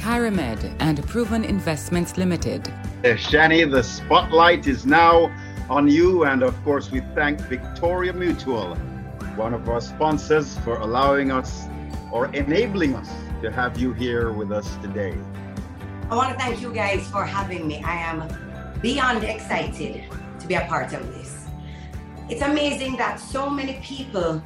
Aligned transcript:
Kyramed, 0.00 0.74
and 0.80 1.06
Proven 1.06 1.44
Investments 1.44 2.16
Limited. 2.16 2.66
Eh, 3.04 3.16
Shani, 3.16 3.70
the 3.70 3.82
spotlight 3.82 4.66
is 4.66 4.86
now 4.86 5.30
on 5.68 5.88
you, 5.88 6.24
and 6.24 6.42
of 6.42 6.56
course, 6.64 6.90
we 6.90 7.00
thank 7.14 7.38
Victoria 7.42 8.14
Mutual, 8.14 8.76
one 9.36 9.52
of 9.52 9.68
our 9.68 9.80
sponsors, 9.80 10.56
for 10.60 10.78
allowing 10.78 11.30
us 11.30 11.66
or 12.10 12.34
enabling 12.34 12.94
us 12.94 13.10
to 13.42 13.50
have 13.52 13.78
you 13.78 13.92
here 13.92 14.32
with 14.32 14.50
us 14.50 14.74
today. 14.76 15.14
I 16.10 16.16
want 16.16 16.32
to 16.32 16.38
thank 16.42 16.62
you 16.62 16.72
guys 16.72 17.06
for 17.08 17.22
having 17.22 17.68
me. 17.68 17.82
I 17.84 17.96
am 17.96 18.80
beyond 18.80 19.22
excited 19.22 20.04
to 20.40 20.46
be 20.46 20.54
a 20.54 20.62
part 20.62 20.94
of 20.94 21.06
this. 21.12 21.46
It's 22.30 22.40
amazing 22.40 22.96
that 22.96 23.20
so 23.20 23.50
many 23.50 23.74
people 23.82 24.42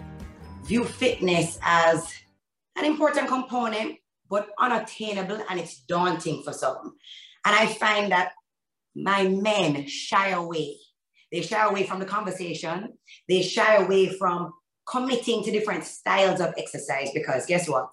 view 0.64 0.84
fitness 0.84 1.60
as 1.62 2.12
an 2.74 2.84
important 2.84 3.28
component 3.28 3.98
but 4.34 4.48
unattainable 4.58 5.40
and 5.48 5.60
it's 5.60 5.78
daunting 5.82 6.42
for 6.42 6.52
some. 6.52 6.96
And 7.46 7.54
I 7.54 7.66
find 7.66 8.10
that 8.10 8.32
my 8.96 9.28
men 9.28 9.86
shy 9.86 10.30
away. 10.30 10.76
They 11.30 11.40
shy 11.40 11.64
away 11.64 11.86
from 11.86 12.00
the 12.00 12.04
conversation. 12.04 12.94
They 13.28 13.42
shy 13.42 13.76
away 13.76 14.08
from 14.08 14.52
committing 14.90 15.44
to 15.44 15.52
different 15.52 15.84
styles 15.84 16.40
of 16.40 16.52
exercise 16.58 17.10
because 17.14 17.46
guess 17.46 17.68
what? 17.68 17.86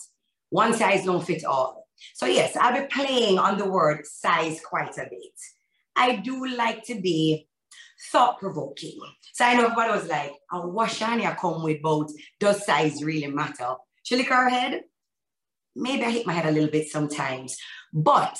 One 0.50 0.74
size 0.74 1.06
don't 1.06 1.24
fit 1.24 1.46
all. 1.46 1.88
So 2.16 2.26
yes, 2.26 2.58
I'll 2.60 2.82
be 2.82 2.88
playing 2.88 3.38
on 3.38 3.60
the 3.60 3.70
word 3.70 4.08
size 4.08 4.60
quite 4.68 4.98
a 4.98 5.06
bit. 5.12 5.38
I 5.96 6.16
do 6.16 6.48
like 6.48 6.84
to 6.86 7.00
be 7.00 7.48
thought 8.12 8.40
provoking. 8.40 9.00
So 9.34 9.46
I 9.46 9.54
know 9.54 9.66
everybody 9.66 9.92
was 9.92 10.08
like, 10.08 10.34
oh, 10.52 10.70
what 10.70 10.90
Shania 10.90 11.38
come 11.38 11.62
with 11.62 11.84
both, 11.84 12.12
does 12.40 12.66
size 12.66 13.04
really 13.04 13.28
matter? 13.28 13.76
She 14.02 14.16
lick 14.16 14.30
her 14.30 14.50
head? 14.50 14.82
Maybe 15.76 16.04
I 16.04 16.12
hit 16.12 16.28
my 16.28 16.34
head 16.34 16.46
a 16.46 16.52
little 16.52 16.70
bit 16.70 16.90
sometimes, 16.90 17.58
but 17.94 18.38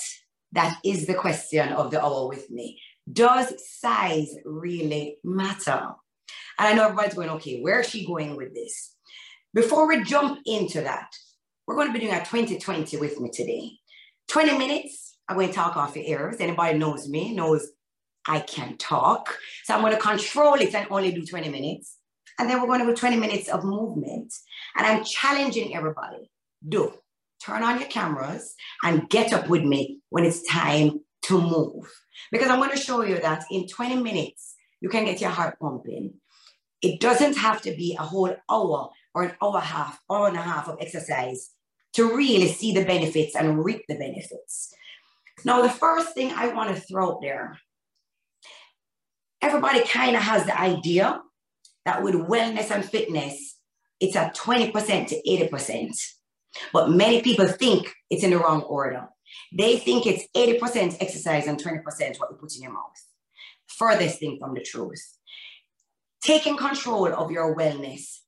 that 0.52 0.78
is 0.84 1.06
the 1.06 1.14
question 1.14 1.72
of 1.72 1.90
the 1.90 2.02
hour 2.02 2.28
with 2.28 2.50
me. 2.50 2.80
Does 3.10 3.54
size 3.80 4.34
really 4.44 5.16
matter? 5.24 5.90
And 6.58 6.68
I 6.68 6.74
know 6.74 6.84
everybody's 6.84 7.14
going, 7.14 7.30
okay, 7.30 7.60
where 7.60 7.80
is 7.80 7.88
she 7.88 8.06
going 8.06 8.36
with 8.36 8.54
this? 8.54 8.94
Before 9.54 9.88
we 9.88 10.02
jump 10.04 10.40
into 10.46 10.82
that, 10.82 11.08
we're 11.66 11.74
going 11.74 11.88
to 11.88 11.92
be 11.92 12.00
doing 12.00 12.14
a 12.14 12.20
2020 12.20 12.96
with 12.98 13.20
me 13.20 13.30
today. 13.30 13.72
20 14.28 14.58
minutes, 14.58 15.16
I'm 15.28 15.36
going 15.36 15.48
to 15.48 15.54
talk 15.54 15.76
off 15.76 15.96
your 15.96 16.04
ears. 16.04 16.36
Anybody 16.38 16.78
knows 16.78 17.08
me 17.08 17.34
knows 17.34 17.68
I 18.26 18.40
can 18.40 18.76
talk. 18.76 19.36
So 19.64 19.74
I'm 19.74 19.80
going 19.80 19.92
to 19.92 19.98
control 19.98 20.54
it 20.54 20.74
and 20.74 20.86
only 20.90 21.12
do 21.12 21.24
20 21.24 21.48
minutes. 21.48 21.98
And 22.38 22.48
then 22.48 22.60
we're 22.60 22.66
going 22.66 22.80
to 22.80 22.86
do 22.86 22.94
20 22.94 23.16
minutes 23.16 23.48
of 23.48 23.64
movement. 23.64 24.32
And 24.76 24.86
I'm 24.86 25.04
challenging 25.04 25.74
everybody, 25.74 26.30
do 26.66 26.92
turn 27.44 27.62
on 27.62 27.80
your 27.80 27.88
cameras 27.88 28.54
and 28.82 29.08
get 29.08 29.32
up 29.32 29.48
with 29.48 29.62
me 29.62 30.00
when 30.10 30.24
it's 30.24 30.46
time 30.48 31.00
to 31.22 31.40
move. 31.40 31.92
Because 32.30 32.48
I'm 32.48 32.58
going 32.58 32.70
to 32.70 32.76
show 32.76 33.02
you 33.02 33.20
that 33.20 33.44
in 33.50 33.68
20 33.68 34.02
minutes, 34.02 34.54
you 34.80 34.88
can 34.88 35.04
get 35.04 35.20
your 35.20 35.30
heart 35.30 35.58
pumping. 35.60 36.14
It 36.80 37.00
doesn't 37.00 37.36
have 37.36 37.62
to 37.62 37.72
be 37.72 37.96
a 37.98 38.02
whole 38.02 38.34
hour 38.50 38.90
or 39.14 39.22
an 39.22 39.32
hour 39.42 39.54
and 39.54 39.62
a 39.62 39.66
half, 39.66 40.00
hour 40.10 40.28
and 40.28 40.36
a 40.36 40.42
half 40.42 40.68
of 40.68 40.78
exercise 40.80 41.50
to 41.94 42.16
really 42.16 42.48
see 42.48 42.72
the 42.72 42.84
benefits 42.84 43.36
and 43.36 43.64
reap 43.64 43.82
the 43.88 43.96
benefits. 43.96 44.74
Now, 45.44 45.62
the 45.62 45.68
first 45.68 46.14
thing 46.14 46.32
I 46.32 46.48
want 46.48 46.74
to 46.74 46.80
throw 46.80 47.12
out 47.12 47.22
there, 47.22 47.58
everybody 49.40 49.84
kind 49.84 50.16
of 50.16 50.22
has 50.22 50.46
the 50.46 50.58
idea 50.58 51.20
that 51.84 52.02
with 52.02 52.14
wellness 52.14 52.70
and 52.70 52.84
fitness, 52.84 53.58
it's 54.00 54.16
at 54.16 54.36
20% 54.36 54.72
to 55.08 55.22
80%. 55.28 55.90
But 56.72 56.90
many 56.90 57.22
people 57.22 57.46
think 57.46 57.92
it's 58.10 58.24
in 58.24 58.30
the 58.30 58.38
wrong 58.38 58.62
order. 58.62 59.08
They 59.56 59.78
think 59.78 60.06
it's 60.06 60.26
80% 60.36 60.98
exercise 61.00 61.46
and 61.46 61.62
20% 61.62 61.82
what 62.18 62.30
you 62.30 62.36
put 62.38 62.54
in 62.56 62.62
your 62.62 62.72
mouth. 62.72 63.06
Furthest 63.66 64.18
thing 64.18 64.38
from 64.38 64.54
the 64.54 64.62
truth. 64.62 65.18
Taking 66.22 66.56
control 66.56 67.12
of 67.12 67.30
your 67.30 67.56
wellness, 67.56 68.18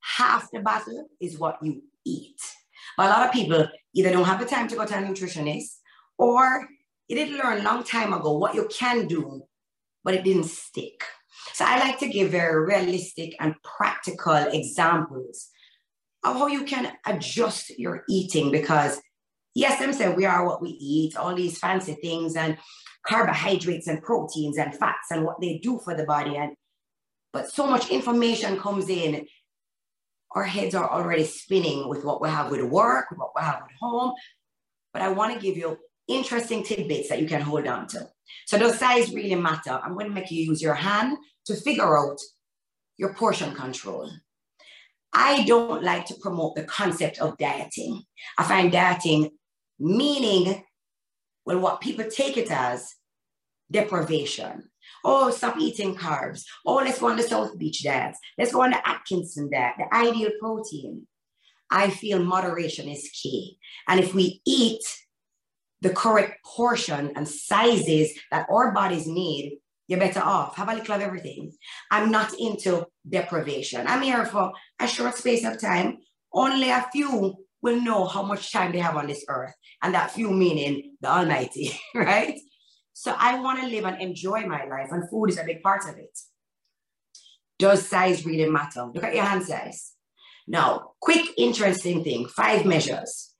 half 0.00 0.50
the 0.52 0.60
battle 0.60 1.08
is 1.20 1.38
what 1.38 1.58
you 1.62 1.82
eat. 2.04 2.40
But 2.96 3.06
a 3.06 3.10
lot 3.10 3.26
of 3.26 3.32
people 3.32 3.66
either 3.94 4.10
don't 4.10 4.24
have 4.24 4.40
the 4.40 4.46
time 4.46 4.68
to 4.68 4.76
go 4.76 4.86
to 4.86 4.94
a 4.94 5.02
nutritionist 5.02 5.78
or 6.18 6.68
you 7.08 7.16
didn't 7.16 7.38
learn 7.38 7.60
a 7.60 7.62
long 7.62 7.84
time 7.84 8.12
ago 8.12 8.36
what 8.36 8.54
you 8.54 8.68
can 8.68 9.06
do, 9.06 9.42
but 10.02 10.14
it 10.14 10.24
didn't 10.24 10.44
stick. 10.44 11.02
So 11.52 11.64
I 11.64 11.78
like 11.78 11.98
to 12.00 12.08
give 12.08 12.30
very 12.30 12.64
realistic 12.64 13.34
and 13.38 13.54
practical 13.62 14.34
examples 14.34 15.48
of 16.26 16.36
how 16.36 16.48
you 16.48 16.64
can 16.64 16.92
adjust 17.06 17.70
your 17.78 18.02
eating 18.08 18.50
because 18.50 19.00
yes, 19.54 19.78
them 19.78 19.92
say 19.92 20.12
we 20.12 20.24
are 20.24 20.44
what 20.44 20.60
we 20.60 20.70
eat, 20.70 21.16
all 21.16 21.34
these 21.34 21.58
fancy 21.58 21.94
things 21.94 22.36
and 22.36 22.58
carbohydrates 23.06 23.86
and 23.86 24.02
proteins 24.02 24.58
and 24.58 24.74
fats 24.74 25.10
and 25.10 25.24
what 25.24 25.40
they 25.40 25.58
do 25.58 25.78
for 25.82 25.94
the 25.94 26.04
body. 26.04 26.36
And 26.36 26.54
but 27.32 27.50
so 27.50 27.66
much 27.66 27.90
information 27.90 28.58
comes 28.58 28.88
in, 28.88 29.26
our 30.32 30.44
heads 30.44 30.74
are 30.74 30.90
already 30.90 31.24
spinning 31.24 31.88
with 31.88 32.04
what 32.04 32.20
we 32.20 32.28
have 32.28 32.50
with 32.50 32.62
work, 32.62 33.06
what 33.16 33.30
we 33.36 33.42
have 33.42 33.56
at 33.56 33.70
home. 33.80 34.12
But 34.92 35.02
I 35.02 35.08
want 35.08 35.34
to 35.34 35.40
give 35.40 35.56
you 35.56 35.78
interesting 36.08 36.64
tidbits 36.64 37.08
that 37.08 37.20
you 37.20 37.28
can 37.28 37.40
hold 37.40 37.66
on 37.66 37.86
to. 37.88 38.08
So 38.46 38.58
those 38.58 38.78
size 38.78 39.12
really 39.12 39.34
matter. 39.34 39.78
I'm 39.82 39.94
going 39.94 40.06
to 40.06 40.12
make 40.12 40.30
you 40.30 40.42
use 40.42 40.60
your 40.60 40.74
hand 40.74 41.16
to 41.46 41.54
figure 41.54 41.96
out 41.96 42.18
your 42.96 43.14
portion 43.14 43.54
control. 43.54 44.10
I 45.18 45.44
don't 45.44 45.82
like 45.82 46.04
to 46.06 46.14
promote 46.20 46.56
the 46.56 46.64
concept 46.64 47.18
of 47.18 47.38
dieting. 47.38 48.02
I 48.36 48.44
find 48.44 48.70
dieting 48.70 49.30
meaning, 49.78 50.62
well, 51.46 51.58
what 51.58 51.80
people 51.80 52.04
take 52.04 52.36
it 52.36 52.50
as 52.50 52.94
deprivation. 53.72 54.68
Oh, 55.02 55.30
stop 55.30 55.56
eating 55.58 55.96
carbs. 55.96 56.44
Oh, 56.66 56.76
let's 56.76 56.98
go 56.98 57.08
on 57.08 57.16
the 57.16 57.22
South 57.22 57.56
Beach 57.58 57.82
diet. 57.82 58.14
Let's 58.36 58.52
go 58.52 58.62
on 58.62 58.70
the 58.70 58.88
Atkinson 58.88 59.50
diet, 59.50 59.74
the 59.78 59.94
ideal 59.94 60.30
protein. 60.38 61.06
I 61.70 61.88
feel 61.88 62.22
moderation 62.22 62.86
is 62.86 63.10
key. 63.10 63.58
And 63.88 63.98
if 63.98 64.14
we 64.14 64.42
eat 64.44 64.82
the 65.80 65.90
correct 65.90 66.44
portion 66.44 67.12
and 67.16 67.26
sizes 67.26 68.12
that 68.30 68.46
our 68.50 68.72
bodies 68.72 69.06
need, 69.06 69.58
you're 69.88 70.00
better 70.00 70.20
off. 70.20 70.56
Have 70.56 70.68
a 70.68 70.74
little 70.74 70.94
of 70.94 71.00
everything. 71.00 71.52
I'm 71.90 72.10
not 72.10 72.34
into 72.38 72.86
deprivation. 73.08 73.86
I'm 73.86 74.02
here 74.02 74.24
for 74.26 74.52
a 74.80 74.86
short 74.86 75.14
space 75.16 75.44
of 75.44 75.60
time. 75.60 75.98
Only 76.32 76.70
a 76.70 76.86
few 76.92 77.34
will 77.62 77.80
know 77.80 78.06
how 78.06 78.22
much 78.22 78.52
time 78.52 78.72
they 78.72 78.78
have 78.78 78.96
on 78.96 79.06
this 79.06 79.24
earth. 79.28 79.54
And 79.82 79.94
that 79.94 80.10
few 80.10 80.30
meaning 80.30 80.96
the 81.00 81.08
Almighty, 81.08 81.78
right? 81.94 82.38
So 82.92 83.14
I 83.16 83.40
want 83.40 83.60
to 83.60 83.68
live 83.68 83.84
and 83.84 84.00
enjoy 84.00 84.46
my 84.46 84.64
life, 84.64 84.88
and 84.90 85.08
food 85.10 85.30
is 85.30 85.38
a 85.38 85.44
big 85.44 85.62
part 85.62 85.84
of 85.88 85.98
it. 85.98 86.18
Does 87.58 87.86
size 87.86 88.24
really 88.24 88.50
matter? 88.50 88.84
Look 88.84 89.04
at 89.04 89.14
your 89.14 89.24
hand 89.24 89.44
size. 89.44 89.92
Now, 90.46 90.92
quick, 91.00 91.26
interesting 91.36 92.04
thing 92.04 92.26
five 92.26 92.64
measures 92.64 93.34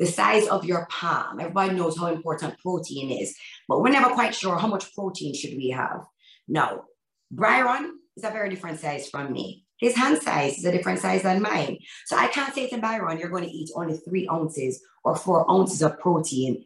the 0.00 0.06
size 0.06 0.48
of 0.48 0.64
your 0.64 0.86
palm. 0.90 1.38
Everybody 1.38 1.74
knows 1.74 1.98
how 1.98 2.06
important 2.06 2.58
protein 2.58 3.10
is, 3.10 3.36
but 3.68 3.82
we're 3.82 3.90
never 3.90 4.14
quite 4.14 4.34
sure 4.34 4.56
how 4.56 4.66
much 4.66 4.94
protein 4.94 5.34
should 5.34 5.54
we 5.58 5.68
have. 5.68 6.06
Now, 6.48 6.84
Byron 7.30 7.98
is 8.16 8.24
a 8.24 8.30
very 8.30 8.48
different 8.48 8.80
size 8.80 9.10
from 9.10 9.30
me. 9.30 9.66
His 9.76 9.94
hand 9.94 10.22
size 10.22 10.56
is 10.56 10.64
a 10.64 10.72
different 10.72 11.00
size 11.00 11.22
than 11.22 11.42
mine. 11.42 11.78
So 12.06 12.16
I 12.16 12.28
can't 12.28 12.54
say 12.54 12.66
to 12.70 12.78
Byron, 12.78 13.18
you're 13.18 13.28
going 13.28 13.44
to 13.44 13.50
eat 13.50 13.68
only 13.74 13.98
three 13.98 14.26
ounces 14.32 14.82
or 15.04 15.16
four 15.16 15.50
ounces 15.50 15.82
of 15.82 15.98
protein 16.00 16.64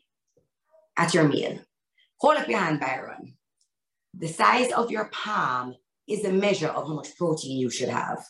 at 0.96 1.12
your 1.12 1.26
meal. 1.26 1.58
Hold 2.18 2.36
up 2.36 2.48
your 2.48 2.60
hand, 2.60 2.78
Byron. 2.78 3.34
The 4.16 4.28
size 4.28 4.70
of 4.70 4.92
your 4.92 5.06
palm 5.06 5.74
is 6.06 6.24
a 6.24 6.32
measure 6.32 6.68
of 6.68 6.86
how 6.86 6.94
much 6.94 7.16
protein 7.18 7.58
you 7.58 7.68
should 7.68 7.88
have. 7.88 8.24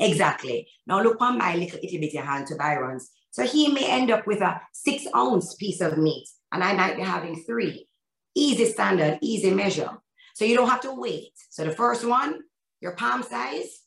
Exactly. 0.00 0.66
Now 0.84 1.00
look 1.00 1.20
on 1.20 1.38
my 1.38 1.54
little 1.54 1.78
itty 1.80 1.98
bitty 1.98 2.16
hand 2.16 2.48
to 2.48 2.56
Byron's. 2.56 3.08
So 3.30 3.44
he 3.44 3.68
may 3.68 3.86
end 3.86 4.10
up 4.10 4.26
with 4.26 4.40
a 4.40 4.60
six 4.72 5.06
ounce 5.14 5.54
piece 5.54 5.80
of 5.80 5.98
meat, 5.98 6.28
and 6.52 6.62
I 6.62 6.72
might 6.74 6.96
be 6.96 7.02
having 7.02 7.42
three. 7.42 7.88
Easy 8.34 8.66
standard, 8.66 9.18
easy 9.20 9.50
measure. 9.50 9.90
So 10.34 10.44
you 10.44 10.56
don't 10.56 10.68
have 10.68 10.82
to 10.82 10.92
wait. 10.92 11.32
So 11.50 11.64
the 11.64 11.72
first 11.72 12.04
one, 12.04 12.40
your 12.80 12.92
palm 12.92 13.22
size, 13.22 13.80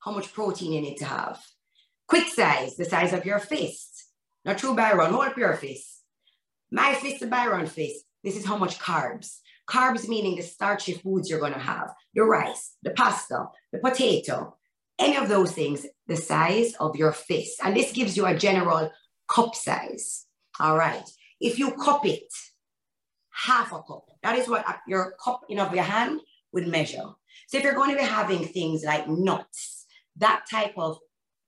how 0.00 0.12
much 0.12 0.32
protein 0.32 0.72
you 0.72 0.80
need 0.80 0.96
to 0.98 1.04
have. 1.04 1.42
Quick 2.06 2.28
size, 2.28 2.76
the 2.76 2.84
size 2.84 3.12
of 3.12 3.26
your 3.26 3.40
fist. 3.40 4.04
Not 4.44 4.58
true 4.58 4.76
Byron, 4.76 5.12
hold 5.12 5.26
up 5.26 5.36
your 5.36 5.54
fist. 5.54 6.04
My 6.70 6.94
fist 6.94 7.18
to 7.20 7.26
Byron 7.26 7.66
fist, 7.66 8.04
this 8.22 8.36
is 8.36 8.46
how 8.46 8.56
much 8.56 8.78
carbs. 8.78 9.38
Carbs 9.68 10.08
meaning 10.08 10.36
the 10.36 10.42
starchy 10.42 10.92
foods 10.92 11.28
you're 11.28 11.40
going 11.40 11.52
to 11.52 11.58
have, 11.58 11.92
the 12.14 12.22
rice, 12.22 12.76
the 12.82 12.90
pasta, 12.90 13.46
the 13.72 13.80
potato, 13.80 14.56
any 14.98 15.16
of 15.16 15.28
those 15.28 15.52
things, 15.52 15.84
the 16.06 16.16
size 16.16 16.74
of 16.74 16.96
your 16.96 17.12
fist. 17.12 17.60
And 17.62 17.76
this 17.76 17.92
gives 17.92 18.16
you 18.16 18.26
a 18.26 18.36
general 18.36 18.90
cup 19.28 19.54
size. 19.54 20.26
All 20.60 20.76
right. 20.76 21.08
If 21.40 21.58
you 21.58 21.72
cup 21.72 22.06
it, 22.06 22.32
half 23.30 23.72
a 23.72 23.82
cup, 23.82 24.08
that 24.22 24.38
is 24.38 24.48
what 24.48 24.64
your 24.86 25.14
cup 25.22 25.42
in 25.48 25.58
of 25.58 25.74
your 25.74 25.84
hand 25.84 26.20
would 26.52 26.66
measure. 26.68 27.04
So 27.48 27.58
if 27.58 27.64
you're 27.64 27.74
going 27.74 27.90
to 27.90 27.96
be 27.96 28.02
having 28.02 28.46
things 28.46 28.82
like 28.84 29.08
nuts, 29.08 29.86
that 30.16 30.44
type 30.50 30.74
of 30.76 30.98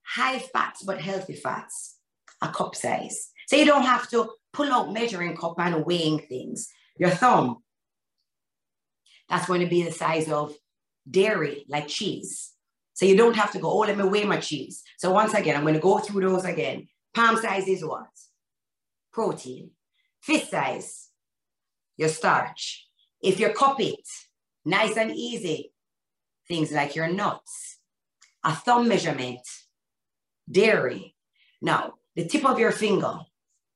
high 0.03 0.39
fats 0.39 0.83
but 0.83 1.01
healthy 1.01 1.35
fats, 1.35 1.97
a 2.41 2.49
cup 2.49 2.75
size. 2.75 3.31
So 3.47 3.55
you 3.55 3.65
don't 3.65 3.83
have 3.83 4.09
to 4.11 4.29
pull 4.53 4.71
out 4.71 4.93
measuring 4.93 5.35
cup 5.35 5.55
and 5.57 5.85
weighing 5.85 6.19
things. 6.19 6.69
Your 6.97 7.09
thumb, 7.09 7.63
that's 9.27 9.47
going 9.47 9.61
to 9.61 9.67
be 9.67 9.83
the 9.83 9.91
size 9.91 10.29
of 10.29 10.55
dairy, 11.09 11.65
like 11.67 11.87
cheese. 11.87 12.51
So 12.99 13.05
you 13.05 13.15
don't 13.15 13.37
have 13.37 13.53
to 13.53 13.59
go, 13.59 13.71
oh, 13.71 13.77
let 13.77 13.97
me 13.97 14.03
weigh 14.03 14.25
my 14.25 14.41
cheese. 14.41 14.83
So 14.97 15.09
once 15.11 15.33
again, 15.33 15.55
I'm 15.55 15.61
going 15.61 15.73
to 15.73 15.79
go 15.79 15.99
through 15.99 16.19
those 16.19 16.43
again. 16.43 16.89
Palm 17.13 17.37
size 17.37 17.65
is 17.69 17.81
what? 17.81 18.09
Protein. 19.13 19.71
Fist 20.21 20.51
size, 20.51 21.07
your 21.95 22.09
starch. 22.09 22.89
If 23.21 23.39
you 23.39 23.53
cup 23.53 23.79
it, 23.79 24.05
nice 24.65 24.97
and 24.97 25.15
easy, 25.15 25.71
things 26.45 26.73
like 26.73 26.93
your 26.93 27.07
nuts, 27.07 27.77
a 28.43 28.53
thumb 28.53 28.89
measurement, 28.89 29.47
dairy. 30.51 31.15
Now, 31.61 31.93
the 32.17 32.25
tip 32.25 32.43
of 32.43 32.59
your 32.59 32.73
finger, 32.73 33.19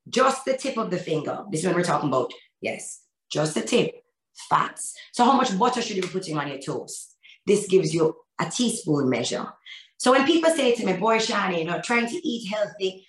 just 0.06 0.44
the 0.44 0.54
tip 0.54 0.76
of 0.76 0.90
the 0.90 0.98
finger. 0.98 1.46
This 1.50 1.60
is 1.60 1.66
when 1.66 1.76
we're 1.76 1.82
talking 1.82 2.10
about, 2.10 2.30
yes, 2.60 3.04
just 3.30 3.54
the 3.54 3.62
tip, 3.62 4.04
fats. 4.50 4.94
So 5.12 5.24
how 5.24 5.32
much 5.32 5.58
butter 5.58 5.80
should 5.80 5.96
you 5.96 6.02
be 6.02 6.08
putting 6.08 6.36
on 6.36 6.48
your 6.48 6.58
toast? 6.58 7.13
This 7.46 7.66
gives 7.66 7.94
you 7.94 8.16
a 8.40 8.50
teaspoon 8.50 9.08
measure. 9.08 9.46
So 9.96 10.10
when 10.12 10.26
people 10.26 10.50
say 10.50 10.74
to 10.74 10.86
me, 10.86 10.94
boy, 10.94 11.18
Shani, 11.18 11.60
you 11.60 11.64
know, 11.64 11.80
trying 11.82 12.06
to 12.08 12.28
eat 12.28 12.48
healthy, 12.48 13.06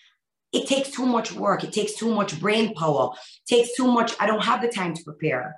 it 0.54 0.68
takes 0.68 0.92
too 0.92 1.06
much 1.06 1.34
work. 1.34 1.64
It 1.64 1.74
takes 1.74 1.94
too 1.94 2.14
much 2.14 2.40
brain 2.40 2.74
power. 2.74 3.12
It 3.14 3.56
takes 3.56 3.76
too 3.76 3.88
much. 3.88 4.14
I 4.20 4.28
don't 4.28 4.44
have 4.44 4.62
the 4.62 4.70
time 4.70 4.94
to 4.94 5.04
prepare. 5.04 5.56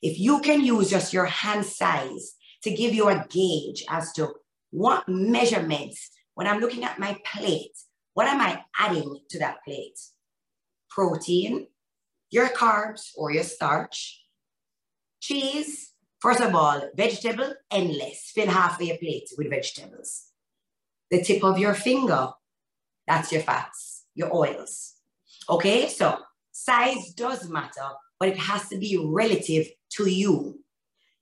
If 0.00 0.18
you 0.18 0.40
can 0.40 0.62
use 0.62 0.88
just 0.90 1.12
your 1.12 1.26
hand 1.26 1.66
size 1.66 2.34
to 2.62 2.70
give 2.70 2.94
you 2.94 3.08
a 3.08 3.26
gauge 3.28 3.84
as 3.88 4.12
to 4.14 4.32
what 4.70 5.08
measurements, 5.08 6.10
when 6.34 6.46
I'm 6.46 6.60
looking 6.60 6.84
at 6.84 6.98
my 6.98 7.18
plate, 7.24 7.76
what 8.14 8.26
am 8.26 8.40
I 8.40 8.62
adding 8.78 9.20
to 9.30 9.38
that 9.40 9.58
plate? 9.64 9.98
Protein, 10.88 11.66
your 12.30 12.48
carbs 12.48 13.10
or 13.16 13.30
your 13.30 13.44
starch, 13.44 14.22
cheese, 15.20 15.92
first 16.20 16.40
of 16.40 16.54
all, 16.54 16.80
vegetable, 16.96 17.54
endless. 17.70 18.30
Fill 18.34 18.48
half 18.48 18.80
of 18.80 18.86
your 18.86 18.98
plate 18.98 19.30
with 19.36 19.50
vegetables. 19.50 20.26
The 21.10 21.22
tip 21.22 21.42
of 21.44 21.58
your 21.58 21.74
finger, 21.74 22.30
that's 23.06 23.32
your 23.32 23.42
fats, 23.42 24.04
your 24.14 24.34
oils. 24.34 24.94
Okay, 25.48 25.88
so 25.88 26.18
size 26.52 27.14
does 27.14 27.48
matter, 27.48 27.88
but 28.20 28.28
it 28.28 28.36
has 28.36 28.68
to 28.68 28.76
be 28.76 29.02
relative 29.02 29.68
to 29.90 30.10
you. 30.10 30.60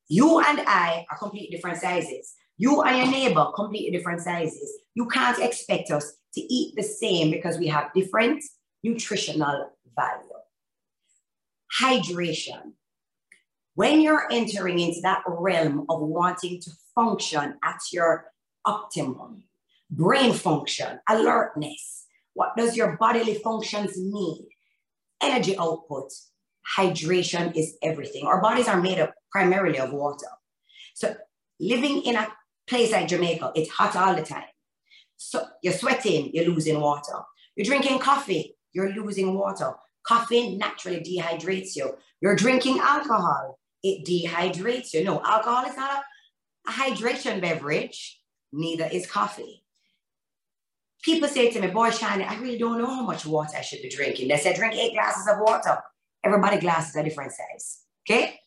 You 0.08 0.40
and 0.40 0.60
I 0.66 1.04
are 1.10 1.18
completely 1.18 1.54
different 1.54 1.78
sizes. 1.78 2.34
You 2.58 2.82
and 2.82 2.96
your 2.96 3.10
neighbor, 3.10 3.46
completely 3.54 3.96
different 3.96 4.20
sizes. 4.20 4.72
You 4.94 5.06
can't 5.06 5.38
expect 5.38 5.90
us 5.90 6.14
to 6.34 6.40
eat 6.40 6.74
the 6.74 6.82
same 6.82 7.30
because 7.30 7.58
we 7.58 7.66
have 7.68 7.92
different 7.94 8.42
nutritional 8.82 9.70
value. 9.94 10.28
Hydration. 11.80 12.72
When 13.76 14.00
you're 14.00 14.26
entering 14.32 14.78
into 14.78 15.02
that 15.02 15.22
realm 15.28 15.84
of 15.90 16.00
wanting 16.00 16.62
to 16.62 16.70
function 16.94 17.56
at 17.62 17.78
your 17.92 18.32
optimum, 18.64 19.44
brain 19.90 20.32
function, 20.32 20.98
alertness, 21.06 22.06
what 22.32 22.56
does 22.56 22.74
your 22.74 22.96
bodily 22.96 23.34
functions 23.34 23.92
need? 23.98 24.48
Energy 25.22 25.58
output, 25.58 26.10
hydration 26.78 27.54
is 27.54 27.76
everything. 27.82 28.24
Our 28.24 28.40
bodies 28.40 28.66
are 28.66 28.80
made 28.80 28.98
up 28.98 29.12
primarily 29.30 29.78
of 29.78 29.92
water. 29.92 30.28
So 30.94 31.14
living 31.60 32.00
in 32.00 32.16
a 32.16 32.28
place 32.66 32.92
like 32.92 33.08
Jamaica, 33.08 33.52
it's 33.54 33.70
hot 33.70 33.94
all 33.94 34.14
the 34.14 34.22
time. 34.22 34.48
So 35.18 35.44
you're 35.62 35.74
sweating, 35.74 36.30
you're 36.32 36.48
losing 36.48 36.80
water. 36.80 37.18
You're 37.56 37.66
drinking 37.66 37.98
coffee, 37.98 38.56
you're 38.72 38.94
losing 38.94 39.34
water. 39.34 39.74
Coffee 40.02 40.56
naturally 40.56 41.00
dehydrates 41.00 41.76
you. 41.76 41.94
You're 42.22 42.36
drinking 42.36 42.78
alcohol, 42.78 43.58
it 43.88 44.06
dehydrates 44.06 44.92
you. 44.92 45.04
No, 45.04 45.22
alcohol 45.24 45.64
is 45.66 45.76
not 45.76 46.02
a, 46.66 46.70
a 46.70 46.72
hydration 46.72 47.40
beverage, 47.40 48.20
neither 48.52 48.86
is 48.86 49.06
coffee. 49.06 49.62
People 51.02 51.28
say 51.28 51.50
to 51.50 51.60
me, 51.60 51.68
Boy, 51.68 51.90
Shani, 51.90 52.26
I 52.28 52.36
really 52.40 52.58
don't 52.58 52.78
know 52.78 52.86
how 52.86 53.02
much 53.02 53.26
water 53.26 53.56
I 53.56 53.60
should 53.60 53.82
be 53.82 53.88
drinking. 53.88 54.28
They 54.28 54.36
say, 54.38 54.54
drink 54.54 54.74
eight 54.74 54.94
glasses 54.94 55.28
of 55.28 55.38
water. 55.40 55.78
Everybody 56.24 56.58
glasses 56.58 56.96
are 56.96 57.04
different 57.04 57.32
size. 57.32 57.82
Okay? 58.08 58.40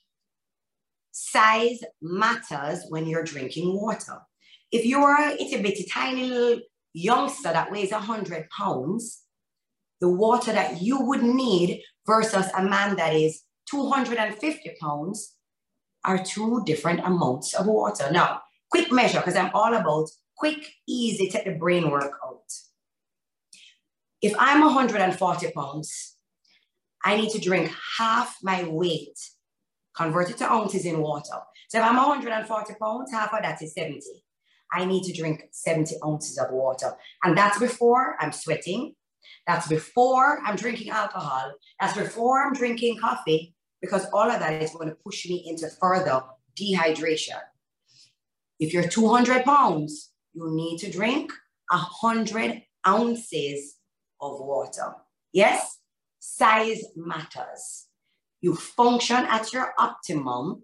Size 1.12 1.80
matters 2.02 2.84
when 2.90 3.06
you're 3.06 3.24
drinking 3.24 3.74
water. 3.74 4.18
If 4.72 4.86
you're 4.86 5.16
a 5.16 5.32
itty 5.32 5.62
bitty 5.62 5.86
tiny 5.90 6.26
little 6.26 6.62
youngster 6.94 7.54
that 7.54 7.72
weighs 7.72 7.92
100 7.92 8.50
pounds, 8.50 9.22
the 10.02 10.10
water 10.10 10.52
that 10.52 10.82
you 10.82 11.02
would 11.02 11.24
need 11.24 11.82
versus 12.06 12.46
a 12.58 12.64
man 12.64 12.96
that 12.98 13.14
is 13.14 13.44
250 13.70 14.76
pounds 14.82 15.36
are 16.06 16.24
two 16.24 16.64
different 16.66 17.02
amounts 17.02 17.54
of 17.54 17.68
water. 17.68 18.10
Now, 18.12 18.42
quick 18.72 18.92
measure, 18.92 19.20
because 19.20 19.36
I'm 19.36 19.52
all 19.54 19.74
about 19.74 20.10
quick, 20.38 20.66
easy, 20.88 21.30
take 21.30 21.46
the 21.46 21.52
brain 21.52 21.92
work 21.92 22.14
out. 22.26 22.44
If 24.22 24.34
I'm 24.40 24.62
140 24.62 25.52
pounds, 25.52 26.16
I 27.04 27.16
need 27.16 27.30
to 27.32 27.40
drink 27.40 27.72
half 27.98 28.38
my 28.44 28.64
weight, 28.64 29.18
converted 29.96 30.38
to 30.38 30.52
ounces 30.52 30.86
in 30.86 31.00
water. 31.00 31.40
So 31.70 31.78
if 31.80 31.84
I'm 31.84 31.96
140 31.96 32.74
pounds, 32.82 33.12
half 33.12 33.34
of 33.34 33.42
that 33.42 33.62
is 33.62 33.74
70. 33.74 34.02
I 34.72 34.86
need 34.86 35.04
to 35.04 35.14
drink 35.14 35.44
70 35.52 35.96
ounces 36.06 36.38
of 36.38 36.52
water. 36.52 36.96
And 37.24 37.38
that's 37.38 37.60
before 37.60 38.16
I'm 38.20 38.32
sweating. 38.32 38.96
That's 39.48 39.68
before 39.68 40.40
I'm 40.46 40.56
drinking 40.56 40.90
alcohol. 40.90 41.54
That's 41.80 41.98
before 41.98 42.46
I'm 42.46 42.54
drinking 42.54 43.00
coffee, 43.00 43.56
because 43.82 44.06
all 44.12 44.30
of 44.30 44.40
that 44.40 44.62
is 44.62 44.72
going 44.72 44.90
to 44.90 44.96
push 44.96 45.28
me 45.28 45.46
into 45.48 45.70
further 45.70 46.22
dehydration. 46.60 47.40
If 48.60 48.74
you're 48.74 48.88
200 48.88 49.44
pounds, 49.46 50.12
you 50.34 50.50
need 50.52 50.80
to 50.80 50.92
drink 50.92 51.32
100 51.70 52.62
ounces 52.86 53.76
of 54.22 54.40
water. 54.40 54.96
Yes? 55.32 55.80
size 56.20 56.84
matters. 56.96 57.88
You 58.42 58.56
function 58.56 59.18
at 59.18 59.52
your 59.52 59.74
optimum 59.78 60.64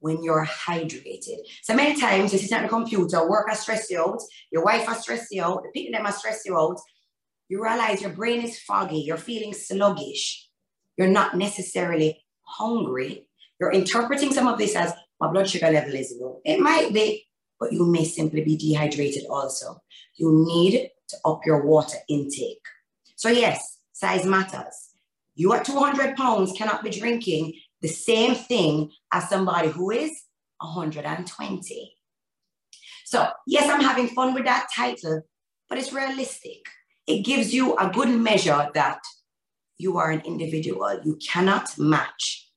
when 0.00 0.22
you're 0.22 0.46
hydrated. 0.46 1.38
So 1.62 1.74
many 1.74 1.98
times 1.98 2.32
you 2.32 2.38
sit 2.38 2.52
at 2.52 2.62
the 2.62 2.68
computer, 2.68 3.28
work 3.28 3.48
has 3.48 3.60
stressed 3.60 3.90
you 3.90 4.00
out, 4.00 4.20
your 4.50 4.64
wife 4.64 4.86
has 4.86 5.02
stressed 5.02 5.32
you 5.32 5.42
out, 5.42 5.62
the 5.62 5.70
people 5.70 5.92
that 5.92 6.04
has 6.04 6.18
stressed 6.18 6.46
you 6.46 6.58
out, 6.58 6.78
you 7.48 7.62
realize 7.62 8.02
your 8.02 8.10
brain 8.10 8.42
is 8.42 8.60
foggy, 8.60 8.98
you're 8.98 9.16
feeling 9.16 9.54
sluggish, 9.54 10.48
you're 10.96 11.08
not 11.08 11.36
necessarily 11.36 12.23
hungry. 12.44 13.26
You're 13.60 13.72
interpreting 13.72 14.32
some 14.32 14.46
of 14.46 14.58
this 14.58 14.76
as 14.76 14.92
my 15.20 15.30
blood 15.30 15.48
sugar 15.48 15.70
level 15.70 15.94
is 15.94 16.14
low. 16.20 16.40
It 16.44 16.60
might 16.60 16.92
be, 16.92 17.26
but 17.58 17.72
you 17.72 17.86
may 17.86 18.04
simply 18.04 18.42
be 18.42 18.56
dehydrated 18.56 19.24
also. 19.28 19.80
You 20.16 20.44
need 20.46 20.90
to 21.08 21.16
up 21.24 21.40
your 21.46 21.64
water 21.64 21.98
intake. 22.08 22.64
So 23.16 23.28
yes, 23.28 23.78
size 23.92 24.24
matters. 24.24 24.90
You 25.34 25.52
at 25.54 25.64
200 25.64 26.16
pounds 26.16 26.52
cannot 26.56 26.82
be 26.82 26.90
drinking 26.90 27.54
the 27.80 27.88
same 27.88 28.34
thing 28.34 28.90
as 29.12 29.28
somebody 29.28 29.68
who 29.68 29.90
is 29.90 30.10
120. 30.60 31.94
So, 33.04 33.28
yes, 33.46 33.68
I'm 33.68 33.80
having 33.80 34.08
fun 34.08 34.34
with 34.34 34.44
that 34.44 34.68
title, 34.74 35.22
but 35.68 35.78
it's 35.78 35.92
realistic. 35.92 36.64
It 37.06 37.24
gives 37.24 37.52
you 37.52 37.76
a 37.76 37.90
good 37.90 38.08
measure 38.08 38.70
that 38.74 39.00
you 39.78 39.98
are 39.98 40.10
an 40.10 40.22
individual. 40.24 41.00
You 41.04 41.16
cannot 41.16 41.76
match 41.78 42.48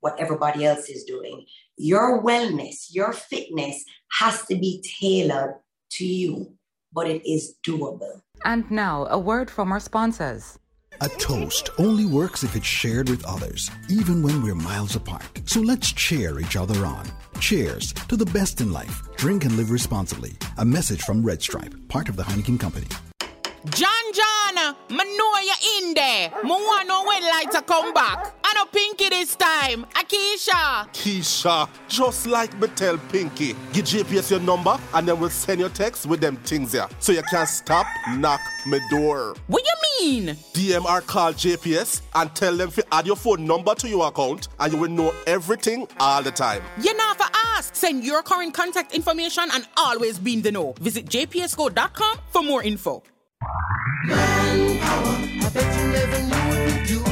what 0.00 0.18
everybody 0.18 0.64
else 0.64 0.88
is 0.88 1.04
doing. 1.04 1.46
Your 1.76 2.22
wellness, 2.22 2.88
your 2.90 3.12
fitness 3.12 3.84
has 4.18 4.44
to 4.46 4.56
be 4.56 4.82
tailored 5.00 5.54
to 5.92 6.04
you, 6.04 6.54
but 6.92 7.08
it 7.08 7.28
is 7.28 7.54
doable. 7.66 8.20
And 8.44 8.68
now, 8.70 9.06
a 9.06 9.18
word 9.18 9.50
from 9.50 9.70
our 9.70 9.80
sponsors. 9.80 10.58
A 11.00 11.08
toast 11.08 11.70
only 11.78 12.04
works 12.04 12.44
if 12.44 12.54
it's 12.54 12.66
shared 12.66 13.08
with 13.08 13.24
others, 13.24 13.70
even 13.88 14.22
when 14.22 14.42
we're 14.42 14.54
miles 14.54 14.94
apart. 14.94 15.40
So 15.46 15.60
let's 15.60 15.92
cheer 15.92 16.38
each 16.38 16.56
other 16.56 16.84
on. 16.84 17.08
Cheers 17.40 17.92
to 18.08 18.16
the 18.16 18.26
best 18.26 18.60
in 18.60 18.72
life. 18.72 19.02
Drink 19.16 19.44
and 19.44 19.56
live 19.56 19.70
responsibly. 19.70 20.32
A 20.58 20.64
message 20.64 21.02
from 21.02 21.22
Red 21.22 21.42
Stripe, 21.42 21.74
part 21.88 22.08
of 22.08 22.16
the 22.16 22.22
Heineken 22.22 22.60
Company. 22.60 22.86
John 23.70 24.04
John, 24.12 24.31
I 24.56 25.04
know 25.16 25.32
you're 25.42 25.88
in 25.88 25.94
there. 25.94 26.30
I 26.34 26.46
want 26.46 26.88
know 26.88 27.04
when 27.06 27.22
lights 27.22 27.60
come 27.66 27.92
back. 27.92 28.34
I 28.44 28.54
know 28.54 28.64
Pinky 28.66 29.08
this 29.08 29.36
time. 29.36 29.86
Akisha. 29.94 30.88
Keisha, 30.92 31.68
just 31.88 32.26
like 32.26 32.58
me 32.60 32.68
tell 32.68 32.98
Pinky, 32.98 33.54
give 33.72 33.86
JPS 33.86 34.30
your 34.30 34.40
number 34.40 34.78
and 34.94 35.08
then 35.08 35.18
we'll 35.18 35.30
send 35.30 35.60
your 35.60 35.70
text 35.70 36.06
with 36.06 36.20
them 36.20 36.36
things 36.36 36.72
here. 36.72 36.86
So 36.98 37.12
you 37.12 37.22
can't 37.30 37.48
stop, 37.48 37.86
knock 38.16 38.40
me 38.66 38.78
door. 38.90 39.34
What 39.46 39.64
you 39.64 39.74
mean? 40.00 40.36
DMR 40.52 41.04
call 41.06 41.32
JPS 41.32 42.02
and 42.14 42.34
tell 42.34 42.56
them 42.56 42.70
to 42.72 42.84
add 42.92 43.06
your 43.06 43.16
phone 43.16 43.46
number 43.46 43.74
to 43.76 43.88
your 43.88 44.08
account 44.08 44.48
and 44.60 44.72
you 44.72 44.78
will 44.78 44.90
know 44.90 45.14
everything 45.26 45.86
all 45.98 46.22
the 46.22 46.30
time. 46.30 46.62
You 46.80 46.94
know 46.96 47.14
for 47.16 47.26
ask. 47.56 47.74
Send 47.74 48.04
your 48.04 48.22
current 48.22 48.54
contact 48.54 48.94
information 48.94 49.44
and 49.52 49.66
always 49.76 50.18
be 50.18 50.34
in 50.34 50.42
the 50.42 50.52
know. 50.52 50.74
Visit 50.80 51.06
jpsco.com 51.06 52.18
for 52.30 52.42
more 52.42 52.62
info. 52.62 53.02
Manpower, 54.06 55.16
I 55.42 55.50
bet 55.54 55.78
you 55.78 55.88
never 55.92 56.20
knew 56.22 56.42
what 56.48 56.60
we 56.66 56.86
do. 56.86 57.11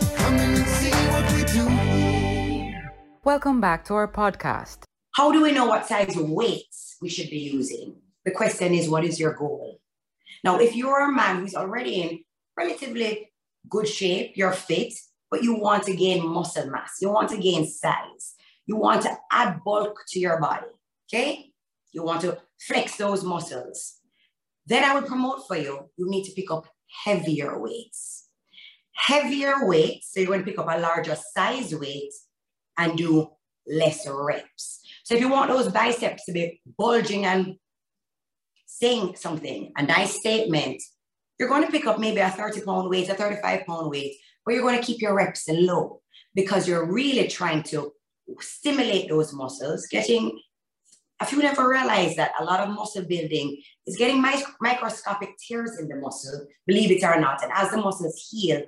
Welcome 3.23 3.61
back 3.61 3.85
to 3.85 3.93
our 3.93 4.07
podcast. 4.07 4.79
How 5.11 5.31
do 5.31 5.43
we 5.43 5.51
know 5.51 5.67
what 5.67 5.85
size 5.85 6.15
weights 6.15 6.97
we 7.03 7.07
should 7.07 7.29
be 7.29 7.37
using? 7.37 7.97
The 8.25 8.31
question 8.31 8.73
is, 8.73 8.89
what 8.89 9.03
is 9.03 9.19
your 9.19 9.35
goal? 9.35 9.79
Now, 10.43 10.57
if 10.57 10.75
you're 10.75 11.07
a 11.07 11.11
man 11.11 11.39
who's 11.39 11.53
already 11.53 12.01
in 12.01 12.23
relatively 12.57 13.31
good 13.69 13.87
shape, 13.87 14.31
you're 14.33 14.51
fit, 14.51 14.95
but 15.29 15.43
you 15.43 15.53
want 15.53 15.83
to 15.83 15.95
gain 15.95 16.27
muscle 16.27 16.67
mass, 16.71 16.97
you 16.99 17.11
want 17.11 17.29
to 17.29 17.37
gain 17.37 17.67
size, 17.67 18.33
you 18.65 18.75
want 18.75 19.03
to 19.03 19.15
add 19.31 19.59
bulk 19.63 19.99
to 20.07 20.19
your 20.19 20.41
body, 20.41 20.65
okay? 21.07 21.51
You 21.91 22.01
want 22.01 22.21
to 22.21 22.39
flex 22.59 22.95
those 22.95 23.23
muscles. 23.23 23.99
Then 24.65 24.83
I 24.83 24.95
would 24.95 25.05
promote 25.05 25.47
for 25.47 25.57
you, 25.57 25.91
you 25.95 26.09
need 26.09 26.23
to 26.23 26.31
pick 26.31 26.49
up 26.49 26.65
heavier 27.05 27.59
weights. 27.59 28.29
Heavier 28.93 29.67
weights, 29.67 30.11
so 30.11 30.21
you're 30.21 30.27
going 30.27 30.39
to 30.39 30.45
pick 30.45 30.57
up 30.57 30.65
a 30.67 30.79
larger 30.79 31.15
size 31.35 31.75
weight 31.75 32.13
and 32.81 32.97
do 32.97 33.29
less 33.67 34.07
reps. 34.07 34.81
So 35.03 35.15
if 35.15 35.21
you 35.21 35.29
want 35.29 35.49
those 35.49 35.71
biceps 35.71 36.25
to 36.25 36.31
be 36.31 36.61
bulging 36.77 37.25
and 37.25 37.55
saying 38.65 39.15
something, 39.15 39.71
a 39.77 39.83
nice 39.83 40.19
statement, 40.19 40.81
you're 41.37 41.49
going 41.49 41.65
to 41.65 41.71
pick 41.71 41.85
up 41.85 41.99
maybe 41.99 42.19
a 42.19 42.29
30 42.29 42.61
pound 42.61 42.89
weight, 42.89 43.09
a 43.09 43.13
35 43.13 43.65
pound 43.65 43.89
weight, 43.89 44.15
but 44.45 44.53
you're 44.53 44.63
going 44.63 44.79
to 44.79 44.85
keep 44.85 45.01
your 45.01 45.15
reps 45.15 45.47
low 45.49 46.01
because 46.33 46.67
you're 46.67 46.91
really 46.91 47.27
trying 47.27 47.63
to 47.63 47.91
stimulate 48.39 49.09
those 49.09 49.33
muscles, 49.33 49.87
getting 49.87 50.39
if 51.21 51.31
you 51.31 51.39
never 51.39 51.69
realize 51.69 52.15
that 52.15 52.31
a 52.39 52.43
lot 52.43 52.61
of 52.61 52.73
muscle 52.73 53.03
building 53.03 53.61
is 53.85 53.95
getting 53.95 54.21
microscopic 54.59 55.29
tears 55.37 55.77
in 55.79 55.87
the 55.87 55.95
muscle, 55.95 56.47
believe 56.65 56.91
it 56.91 57.03
or 57.03 57.19
not. 57.19 57.43
And 57.43 57.51
as 57.53 57.69
the 57.69 57.77
muscles 57.77 58.27
heal, 58.31 58.63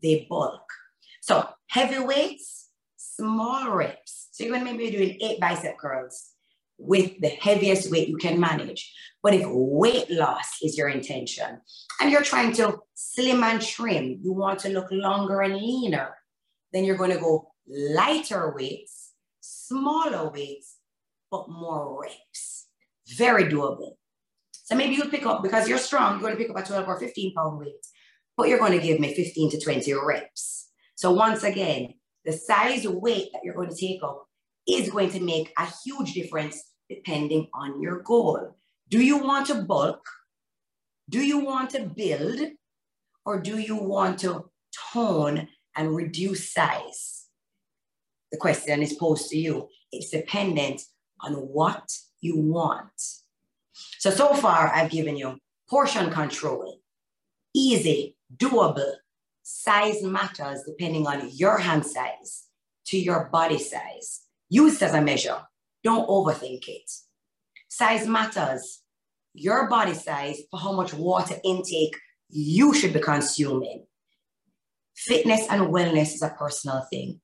they 0.00 0.26
bulk. 0.30 0.62
So 1.20 1.48
heavy 1.66 1.98
weights, 1.98 2.67
small 3.18 3.72
reps. 3.72 4.28
So 4.30 4.44
you're 4.44 4.52
going 4.52 4.64
to 4.64 4.72
maybe 4.72 4.90
be 4.90 4.96
doing 4.96 5.18
eight 5.20 5.40
bicep 5.40 5.76
curls 5.78 6.30
with 6.78 7.20
the 7.20 7.28
heaviest 7.28 7.90
weight 7.90 8.08
you 8.08 8.16
can 8.16 8.38
manage. 8.38 8.94
But 9.22 9.34
if 9.34 9.42
weight 9.46 10.08
loss 10.10 10.62
is 10.62 10.78
your 10.78 10.88
intention 10.88 11.60
and 12.00 12.10
you're 12.10 12.22
trying 12.22 12.52
to 12.54 12.78
slim 12.94 13.42
and 13.42 13.60
trim, 13.60 14.20
you 14.22 14.32
want 14.32 14.60
to 14.60 14.68
look 14.68 14.86
longer 14.90 15.42
and 15.42 15.56
leaner, 15.56 16.14
then 16.72 16.84
you're 16.84 16.96
going 16.96 17.10
to 17.10 17.18
go 17.18 17.50
lighter 17.66 18.54
weights, 18.54 19.12
smaller 19.40 20.30
weights, 20.30 20.76
but 21.30 21.50
more 21.50 22.00
reps. 22.02 22.68
Very 23.16 23.44
doable. 23.44 23.94
So 24.52 24.76
maybe 24.76 24.94
you'll 24.94 25.08
pick 25.08 25.26
up, 25.26 25.42
because 25.42 25.68
you're 25.68 25.78
strong, 25.78 26.12
you're 26.12 26.20
going 26.20 26.34
to 26.34 26.38
pick 26.38 26.50
up 26.50 26.62
a 26.62 26.66
12 26.66 26.86
or 26.86 27.00
15 27.00 27.34
pound 27.34 27.58
weight, 27.58 27.86
but 28.36 28.48
you're 28.48 28.58
going 28.58 28.78
to 28.78 28.86
give 28.86 29.00
me 29.00 29.14
15 29.14 29.50
to 29.52 29.60
20 29.60 29.92
reps. 29.94 30.70
So 30.94 31.10
once 31.12 31.42
again, 31.42 31.94
the 32.28 32.36
size 32.36 32.86
weight 32.86 33.30
that 33.32 33.40
you're 33.42 33.54
going 33.54 33.70
to 33.70 33.74
take 33.74 34.02
up 34.02 34.28
is 34.68 34.90
going 34.90 35.08
to 35.08 35.18
make 35.18 35.50
a 35.56 35.66
huge 35.82 36.12
difference 36.12 36.62
depending 36.90 37.48
on 37.54 37.80
your 37.80 38.00
goal. 38.00 38.54
Do 38.90 39.02
you 39.02 39.16
want 39.16 39.46
to 39.46 39.62
bulk? 39.62 40.06
Do 41.08 41.20
you 41.24 41.38
want 41.38 41.70
to 41.70 41.84
build? 41.84 42.38
Or 43.24 43.40
do 43.40 43.56
you 43.56 43.76
want 43.76 44.18
to 44.20 44.50
tone 44.92 45.48
and 45.74 45.96
reduce 45.96 46.52
size? 46.52 47.28
The 48.30 48.36
question 48.36 48.82
is 48.82 48.92
posed 48.92 49.30
to 49.30 49.38
you. 49.38 49.68
It's 49.90 50.10
dependent 50.10 50.82
on 51.22 51.32
what 51.32 51.88
you 52.20 52.36
want. 52.36 52.92
So, 53.98 54.10
so 54.10 54.34
far, 54.34 54.68
I've 54.68 54.90
given 54.90 55.16
you 55.16 55.38
portion 55.70 56.10
control, 56.10 56.80
easy, 57.54 58.16
doable, 58.36 58.96
size 59.50 60.02
matters 60.02 60.62
depending 60.66 61.06
on 61.06 61.30
your 61.32 61.56
hand 61.56 61.86
size 61.86 62.48
to 62.84 62.98
your 62.98 63.30
body 63.32 63.58
size. 63.58 64.20
Use 64.50 64.76
it 64.76 64.82
as 64.82 64.94
a 64.94 65.00
measure. 65.00 65.40
Don't 65.82 66.06
overthink 66.06 66.68
it. 66.68 66.90
Size 67.68 68.06
matters. 68.06 68.82
Your 69.32 69.66
body 69.66 69.94
size 69.94 70.42
for 70.50 70.60
how 70.60 70.72
much 70.72 70.92
water 70.92 71.36
intake 71.42 71.96
you 72.28 72.74
should 72.74 72.92
be 72.92 73.00
consuming. 73.00 73.86
Fitness 74.94 75.46
and 75.48 75.72
wellness 75.72 76.14
is 76.14 76.22
a 76.22 76.28
personal 76.38 76.84
thing. 76.90 77.18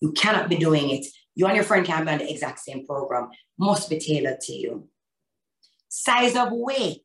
You 0.00 0.12
cannot 0.12 0.48
be 0.48 0.56
doing 0.56 0.88
it. 0.88 1.04
You 1.34 1.46
and 1.46 1.56
your 1.56 1.64
friend 1.64 1.84
can't 1.84 2.06
be 2.06 2.12
on 2.12 2.18
the 2.18 2.30
exact 2.30 2.60
same 2.60 2.86
program. 2.86 3.28
Must 3.58 3.90
be 3.90 3.98
tailored 3.98 4.40
to 4.40 4.52
you. 4.52 4.88
Size 5.90 6.36
of 6.36 6.48
weight, 6.52 7.04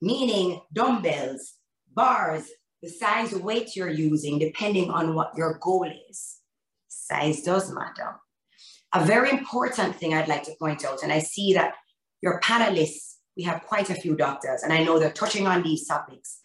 meaning 0.00 0.62
dumbbells, 0.72 1.54
bars, 1.92 2.48
the 2.82 2.88
size 2.88 3.32
weight 3.32 3.76
you're 3.76 3.88
using, 3.88 4.38
depending 4.38 4.90
on 4.90 5.14
what 5.14 5.36
your 5.36 5.58
goal 5.62 5.88
is. 6.10 6.38
Size 6.88 7.42
does 7.42 7.72
matter. 7.72 8.16
A 8.92 9.04
very 9.04 9.30
important 9.30 9.96
thing 9.96 10.12
I'd 10.12 10.28
like 10.28 10.42
to 10.44 10.54
point 10.58 10.84
out, 10.84 11.02
and 11.02 11.12
I 11.12 11.20
see 11.20 11.54
that 11.54 11.74
your 12.20 12.40
panelists, 12.40 13.14
we 13.36 13.44
have 13.44 13.62
quite 13.62 13.88
a 13.88 13.94
few 13.94 14.16
doctors, 14.16 14.62
and 14.62 14.72
I 14.72 14.82
know 14.82 14.98
they're 14.98 15.12
touching 15.12 15.46
on 15.46 15.62
these 15.62 15.86
topics, 15.86 16.40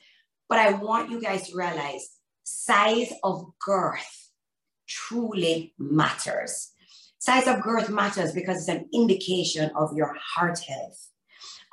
but 0.48 0.60
I 0.60 0.72
want 0.74 1.10
you 1.10 1.20
guys 1.20 1.50
to 1.50 1.58
realize 1.58 2.08
size 2.44 3.12
of 3.24 3.52
girth 3.60 4.32
truly 4.88 5.74
matters. 5.78 6.72
Size 7.20 7.48
of 7.48 7.62
girth 7.62 7.90
matters 7.90 8.32
because 8.32 8.58
it's 8.58 8.70
an 8.70 8.88
indication 8.94 9.72
of 9.76 9.92
your 9.96 10.16
heart 10.36 10.60
health. 10.60 11.10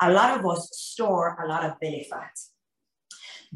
A 0.00 0.11
lot 0.11 0.38
of 0.38 0.47
us 0.47 0.68
store 0.73 1.37
a 1.40 1.47
lot 1.47 1.64
of 1.64 1.78
belly 1.78 2.06
fat 2.11 2.33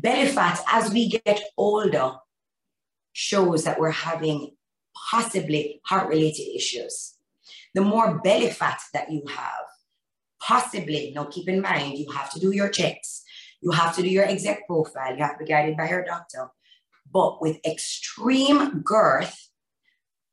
belly 0.00 0.28
fat 0.28 0.60
as 0.68 0.92
we 0.92 1.08
get 1.08 1.42
older 1.56 2.12
shows 3.12 3.64
that 3.64 3.80
we're 3.80 3.90
having 3.90 4.50
possibly 5.10 5.80
heart 5.84 6.08
related 6.08 6.46
issues. 6.54 7.14
The 7.74 7.80
more 7.80 8.20
belly 8.20 8.50
fat 8.50 8.80
that 8.94 9.10
you 9.10 9.24
have, 9.28 9.66
possibly, 10.40 11.12
now 11.14 11.24
keep 11.24 11.48
in 11.48 11.60
mind, 11.60 11.98
you 11.98 12.10
have 12.12 12.30
to 12.30 12.40
do 12.40 12.52
your 12.52 12.68
checks, 12.68 13.24
you 13.60 13.72
have 13.72 13.94
to 13.96 14.02
do 14.02 14.08
your 14.08 14.24
exact 14.24 14.66
profile, 14.66 15.16
you 15.16 15.22
have 15.22 15.38
to 15.38 15.44
be 15.44 15.50
guided 15.50 15.76
by 15.76 15.88
your 15.88 16.04
doctor. 16.04 16.48
But 17.12 17.40
with 17.40 17.58
extreme 17.66 18.80
girth 18.82 19.48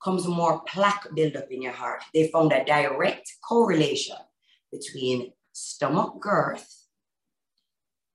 comes 0.04 0.28
more 0.28 0.62
plaque 0.68 1.08
buildup 1.16 1.50
in 1.50 1.62
your 1.62 1.74
heart. 1.74 2.04
They 2.14 2.28
found 2.28 2.52
a 2.52 2.64
direct 2.64 3.32
correlation 3.48 4.18
between 4.72 5.34
stomach 5.54 6.20
girth 6.20 6.85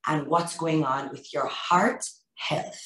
and 0.06 0.26
what's 0.26 0.56
going 0.56 0.84
on 0.84 1.10
with 1.10 1.32
your 1.32 1.46
heart 1.46 2.04
health. 2.36 2.80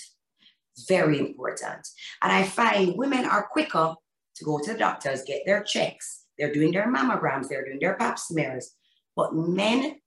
Very 0.88 1.18
important. 1.18 1.86
And 2.22 2.32
I 2.32 2.42
find 2.42 2.96
women 2.96 3.24
are 3.24 3.48
quicker 3.50 3.94
to 4.36 4.44
go 4.44 4.58
to 4.58 4.72
the 4.72 4.78
doctors, 4.78 5.22
get 5.22 5.42
their 5.46 5.62
checks. 5.62 6.24
They're 6.38 6.52
doing 6.52 6.72
their 6.72 6.92
mammograms, 6.92 7.48
they're 7.48 7.64
doing 7.64 7.78
their 7.80 7.94
pap 7.94 8.18
smears. 8.18 8.74
But 9.14 9.34
men 9.34 10.00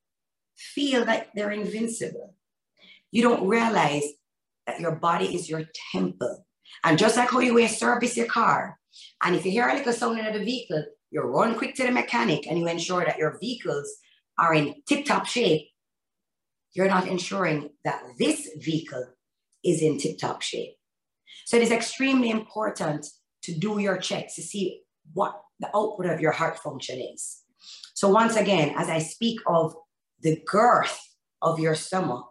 feel 0.57 1.05
that 1.05 1.29
they're 1.33 1.51
invincible. 1.51 2.35
You 3.11 3.23
don't 3.23 3.47
realize 3.47 4.03
that 4.65 4.81
your 4.81 4.95
body 4.95 5.33
is 5.33 5.49
your 5.49 5.63
temple. 5.91 6.45
And 6.83 6.99
just 6.99 7.15
like 7.15 7.29
how 7.29 7.39
you 7.39 7.53
wear 7.53 7.69
service 7.69 8.17
your 8.17 8.27
car, 8.27 8.77
and 9.23 9.35
if 9.35 9.45
you 9.45 9.51
hear 9.51 9.69
a 9.69 9.75
little 9.75 9.93
sound 9.93 10.19
in 10.19 10.33
the 10.33 10.43
vehicle, 10.43 10.83
you 11.11 11.21
run 11.21 11.55
quick 11.55 11.75
to 11.75 11.83
the 11.83 11.91
mechanic 11.91 12.47
and 12.47 12.59
you 12.59 12.67
ensure 12.67 13.05
that 13.05 13.17
your 13.17 13.37
vehicles 13.39 13.89
are 14.37 14.53
in 14.53 14.75
tip-top 14.85 15.25
shape 15.25 15.69
you're 16.77 16.87
not 16.87 17.07
ensuring 17.07 17.71
that 17.83 18.03
this 18.19 18.49
vehicle 18.59 19.07
is 19.65 19.81
in 19.81 19.97
tip 19.97 20.19
top 20.19 20.43
shape. 20.43 20.75
So 21.45 21.57
it 21.57 21.63
is 21.63 21.71
extremely 21.71 22.29
important 22.29 23.07
to 23.43 23.53
do 23.53 23.79
your 23.79 23.97
checks 23.97 24.35
to 24.35 24.43
see 24.43 24.81
what 25.13 25.41
the 25.59 25.69
output 25.75 26.05
of 26.05 26.21
your 26.21 26.33
heart 26.33 26.59
function 26.59 26.99
is. 26.99 27.41
So 27.95 28.09
once 28.09 28.35
again, 28.35 28.75
as 28.77 28.89
I 28.89 28.99
speak 28.99 29.39
of 29.47 29.75
the 30.21 30.39
girth 30.45 30.99
of 31.41 31.59
your 31.59 31.73
stomach, 31.73 32.27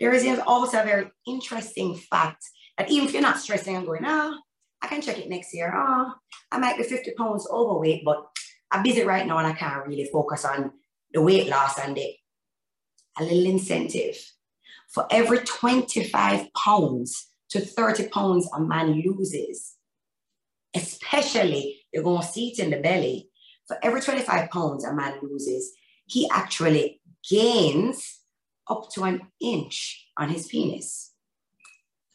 there 0.00 0.12
is 0.12 0.26
also 0.46 0.80
a 0.80 0.84
very 0.84 1.10
interesting 1.28 1.94
fact 1.94 2.44
that 2.76 2.90
even 2.90 3.06
if 3.06 3.12
you're 3.12 3.22
not 3.22 3.38
stressing 3.38 3.76
and 3.76 3.86
going, 3.86 4.02
ah, 4.04 4.36
I 4.82 4.88
can 4.88 5.00
check 5.00 5.18
it 5.18 5.28
next 5.28 5.54
year. 5.54 5.72
Oh, 5.76 6.12
I 6.50 6.58
might 6.58 6.76
be 6.76 6.82
50 6.82 7.12
pounds 7.16 7.46
overweight, 7.48 8.02
but 8.04 8.26
I'm 8.72 8.82
busy 8.82 9.04
right 9.04 9.26
now 9.26 9.38
and 9.38 9.46
I 9.46 9.52
can't 9.52 9.86
really 9.86 10.08
focus 10.12 10.44
on 10.44 10.72
the 11.12 11.20
weight 11.22 11.48
loss 11.48 11.78
and 11.78 11.96
the 11.96 12.14
a 13.18 13.24
little 13.24 13.46
incentive. 13.46 14.16
For 14.88 15.06
every 15.10 15.38
25 15.38 16.52
pounds 16.54 17.28
to 17.50 17.60
30 17.60 18.08
pounds 18.08 18.48
a 18.54 18.60
man 18.60 19.02
loses, 19.04 19.76
especially 20.74 21.82
you're 21.92 22.02
going 22.02 22.22
to 22.22 22.26
see 22.26 22.48
it 22.50 22.58
in 22.58 22.70
the 22.70 22.78
belly. 22.78 23.28
For 23.66 23.78
every 23.82 24.00
25 24.00 24.50
pounds 24.50 24.84
a 24.84 24.92
man 24.92 25.18
loses, 25.22 25.72
he 26.06 26.28
actually 26.32 27.00
gains 27.28 28.20
up 28.68 28.90
to 28.94 29.04
an 29.04 29.20
inch 29.40 30.08
on 30.16 30.28
his 30.28 30.46
penis. 30.46 31.12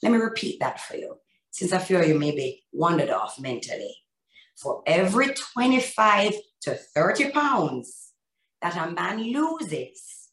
Let 0.02 0.12
me 0.12 0.18
repeat 0.18 0.60
that 0.60 0.80
for 0.80 0.96
you, 0.96 1.18
since 1.52 1.74
I 1.74 1.80
feel 1.80 2.04
you 2.04 2.20
may 2.20 2.32
be 2.32 2.64
wandered 2.72 3.10
off 3.10 3.40
mentally. 3.40 3.96
For 4.58 4.84
every 4.86 5.34
25 5.34 6.34
to 6.62 6.76
30 6.76 7.32
pounds 7.32 8.12
that 8.62 8.76
a 8.76 8.92
man 8.92 9.22
loses, 9.24 10.25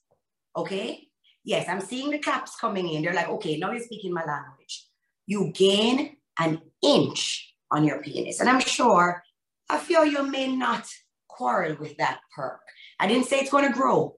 okay? 0.57 1.09
Yes, 1.45 1.69
I'm 1.69 1.81
seeing 1.81 2.11
the 2.11 2.19
claps 2.19 2.57
coming 2.57 2.89
in. 2.89 3.03
They're 3.03 3.15
like, 3.15 3.29
okay, 3.29 3.57
now 3.57 3.73
you're 3.73 3.83
speaking 3.83 4.13
my 4.13 4.25
language. 4.25 4.87
You 5.27 5.53
gain 5.55 6.17
an 6.39 6.61
inch 6.83 7.55
on 7.71 7.85
your 7.85 8.01
penis. 8.01 8.41
And 8.41 8.49
I'm 8.49 8.61
sure 8.61 9.23
a 9.71 9.79
few 9.79 10.05
you 10.05 10.31
may 10.31 10.55
not 10.55 10.87
quarrel 11.29 11.77
with 11.81 11.97
that 11.97 12.21
perk. 12.35 12.61
I 13.01 13.07
didn't 13.09 13.27
say 13.27 13.39
it's 13.39 13.51
going 13.51 13.67
to 13.67 13.73
grow. 13.73 14.17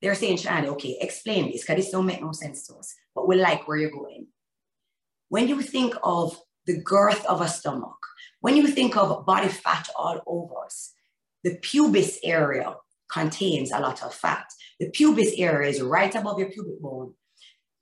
They're 0.00 0.14
saying, 0.14 0.38
Shani, 0.38 0.66
okay, 0.68 0.96
explain 1.00 1.50
this 1.50 1.62
because 1.62 1.76
this 1.76 1.90
don't 1.90 2.06
make 2.06 2.22
no 2.22 2.32
sense 2.32 2.66
to 2.68 2.74
us, 2.76 2.94
but 3.14 3.28
we 3.28 3.36
like 3.36 3.68
where 3.68 3.76
you're 3.76 3.90
going. 3.90 4.28
When 5.28 5.46
you 5.46 5.60
think 5.60 5.94
of 6.02 6.38
the 6.66 6.80
girth 6.80 7.24
of 7.26 7.40
a 7.40 7.48
stomach, 7.48 7.98
when 8.40 8.56
you 8.56 8.66
think 8.66 8.96
of 8.96 9.26
body 9.26 9.48
fat 9.48 9.88
all 9.96 10.20
over 10.26 10.64
us, 10.64 10.94
the 11.44 11.56
pubis 11.56 12.18
area 12.24 12.74
contains 13.12 13.72
a 13.72 13.80
lot 13.80 14.02
of 14.02 14.14
fat. 14.14 14.46
The 14.80 14.90
pubis 14.90 15.34
area 15.36 15.68
is 15.68 15.82
right 15.82 16.14
above 16.14 16.38
your 16.38 16.50
pubic 16.50 16.80
bone. 16.80 17.14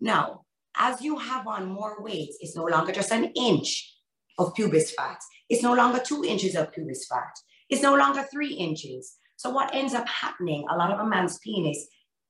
Now, 0.00 0.42
as 0.76 1.00
you 1.00 1.18
have 1.18 1.46
on 1.46 1.66
more 1.66 2.02
weight, 2.02 2.30
it's 2.40 2.56
no 2.56 2.64
longer 2.64 2.92
just 2.92 3.12
an 3.12 3.32
inch 3.36 3.94
of 4.38 4.54
pubis 4.54 4.92
fat. 4.92 5.20
It's 5.48 5.62
no 5.62 5.74
longer 5.74 6.00
two 6.04 6.24
inches 6.24 6.54
of 6.56 6.72
pubis 6.72 7.06
fat. 7.08 7.32
It's 7.70 7.82
no 7.82 7.94
longer 7.94 8.26
three 8.30 8.52
inches. 8.52 9.16
So 9.36 9.50
what 9.50 9.74
ends 9.74 9.94
up 9.94 10.08
happening, 10.08 10.66
a 10.68 10.76
lot 10.76 10.90
of 10.90 10.98
a 10.98 11.06
man's 11.06 11.38
penis 11.38 11.86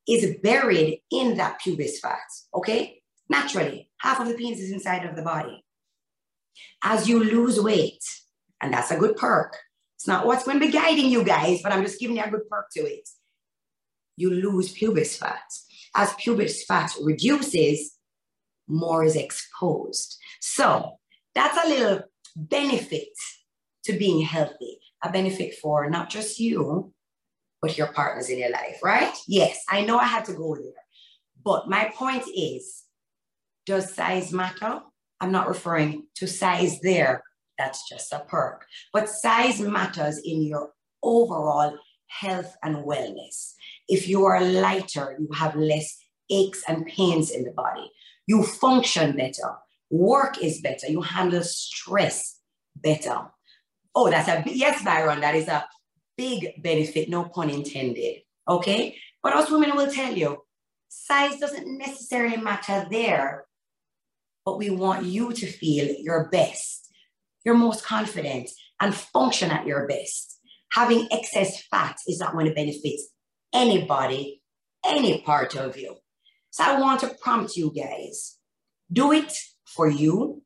is 0.07 0.37
buried 0.43 1.01
in 1.11 1.37
that 1.39 1.61
pubis 1.61 1.99
fat, 2.01 2.19
okay? 2.55 3.01
Naturally, 3.31 3.91
half 3.99 4.21
of 4.21 4.29
the 4.29 4.35
penis 4.35 4.61
is 4.61 4.73
inside 4.73 5.05
of 5.05 5.17
the 5.17 5.23
body. 5.23 5.65
As 6.83 7.09
you 7.09 7.23
lose 7.23 7.61
weight, 7.61 8.03
and 8.61 8.73
that's 8.73 8.91
a 8.91 8.99
good 8.99 9.17
perk. 9.17 9.57
It's 9.97 10.07
not 10.07 10.27
what's 10.27 10.45
going 10.45 10.61
to 10.61 10.67
be 10.67 10.73
guiding 10.73 11.11
you 11.11 11.25
guys, 11.25 11.61
but 11.63 11.73
I'm 11.73 11.83
just 11.83 12.01
giving 12.01 12.17
you 12.17 12.23
a 12.23 12.31
good 12.31 12.49
perk 12.49 12.67
to 12.77 12.81
it. 12.81 13.09
You 14.19 14.31
lose 14.31 14.73
pubis 14.73 15.17
fat. 15.17 15.49
As 15.95 16.13
pubis 16.15 16.65
fat 16.65 16.93
reduces, 17.01 17.97
more 18.67 19.05
is 19.05 19.15
exposed. 19.15 20.19
So 20.41 20.99
that's 21.37 21.57
a 21.65 21.69
little 21.69 22.01
benefit 22.35 23.15
to 23.85 23.93
being 23.93 24.23
healthy, 24.23 24.81
a 25.05 25.13
benefit 25.13 25.55
for 25.63 25.89
not 25.89 26.11
just 26.11 26.41
you, 26.41 26.93
but 27.63 27.79
your 27.79 27.93
partners 27.93 28.29
in 28.29 28.41
your 28.41 28.51
life, 28.51 28.81
right? 28.83 29.15
Yes, 29.29 29.65
I 29.71 29.85
know 29.85 29.99
I 29.99 30.07
had 30.07 30.25
to 30.25 30.33
go 30.33 30.57
there. 30.57 30.83
But 31.45 31.69
my 31.69 31.93
point 31.95 32.25
is 32.35 32.85
does 33.67 33.95
size 33.95 34.33
matter? 34.33 34.81
I'm 35.21 35.31
not 35.31 35.47
referring 35.47 36.07
to 36.17 36.27
size 36.27 36.81
there. 36.81 37.23
That's 37.57 37.89
just 37.89 38.13
a 38.13 38.21
perk. 38.21 38.67
But 38.93 39.09
size 39.09 39.61
matters 39.61 40.19
in 40.25 40.43
your 40.43 40.71
overall 41.05 41.79
health 42.09 42.57
and 42.63 42.77
wellness. 42.77 43.55
If 43.89 44.09
you 44.09 44.25
are 44.25 44.43
lighter, 44.43 45.17
you 45.19 45.29
have 45.35 45.57
less 45.57 45.97
aches 46.31 46.63
and 46.69 46.87
pains 46.87 47.31
in 47.31 47.45
the 47.45 47.53
body. 47.53 47.91
You 48.27 48.43
function 48.43 49.17
better. 49.17 49.57
Work 49.91 50.43
is 50.43 50.61
better. 50.61 50.87
You 50.89 51.01
handle 51.01 51.43
stress 51.43 52.41
better. 52.77 53.29
Oh, 53.95 54.11
that's 54.11 54.29
a 54.29 54.43
yes, 54.47 54.85
Byron. 54.85 55.21
That 55.21 55.35
is 55.35 55.49
a 55.49 55.67
big 56.17 56.63
benefit, 56.63 57.09
no 57.09 57.25
pun 57.25 57.49
intended. 57.49 58.23
Okay. 58.47 58.97
But 59.23 59.35
us 59.35 59.51
women 59.51 59.75
will 59.75 59.91
tell 59.91 60.15
you 60.15 60.43
size 60.89 61.39
doesn't 61.39 61.79
necessarily 61.79 62.37
matter 62.37 62.87
there, 62.91 63.47
but 64.45 64.59
we 64.59 64.71
want 64.71 65.05
you 65.05 65.33
to 65.33 65.47
feel 65.47 65.95
your 65.99 66.29
best, 66.31 66.91
your 67.45 67.55
most 67.55 67.85
confident, 67.85 68.51
and 68.81 68.95
function 68.95 69.51
at 69.51 69.67
your 69.67 69.87
best. 69.87 70.38
Having 70.73 71.09
excess 71.11 71.63
fat 71.71 71.97
is 72.07 72.21
not 72.21 72.33
going 72.33 72.47
to 72.47 72.55
benefit 72.55 73.01
anybody, 73.53 74.43
any 74.85 75.21
part 75.23 75.57
of 75.57 75.77
you. 75.77 75.97
So 76.51 76.65
I 76.65 76.81
want 76.81 77.01
to 77.01 77.15
prompt 77.23 77.57
you 77.57 77.73
guys 77.73 78.39
do 78.91 79.13
it 79.13 79.33
for 79.67 79.89
you, 79.89 80.43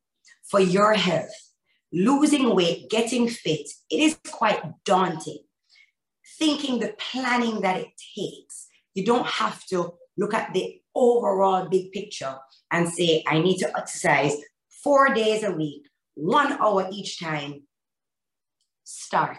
for 0.51 0.61
your 0.61 0.95
health. 0.95 1.31
Losing 1.93 2.55
weight, 2.55 2.89
getting 2.91 3.29
fit, 3.29 3.69
it 3.91 4.01
is 4.01 4.19
quite 4.31 4.63
daunting. 4.85 5.45
Thinking 6.39 6.81
the 6.81 6.95
planning 6.99 7.61
that 7.61 7.77
it 7.79 7.89
takes, 8.17 8.69
you 8.95 9.05
don't 9.05 9.27
have 9.27 9.65
to 9.67 9.95
look 10.17 10.35
at 10.35 10.53
the 10.55 10.81
overall 10.95 11.69
big 11.69 11.93
picture 11.93 12.35
and 12.71 12.89
say, 12.89 13.23
I 13.27 13.41
need 13.41 13.59
to 13.59 13.77
exercise 13.77 14.37
four 14.83 15.15
days 15.15 15.43
a 15.43 15.53
week, 15.53 15.87
one 16.15 16.53
hour 16.53 16.89
each 16.91 17.21
time. 17.21 17.63
Start. 18.85 19.39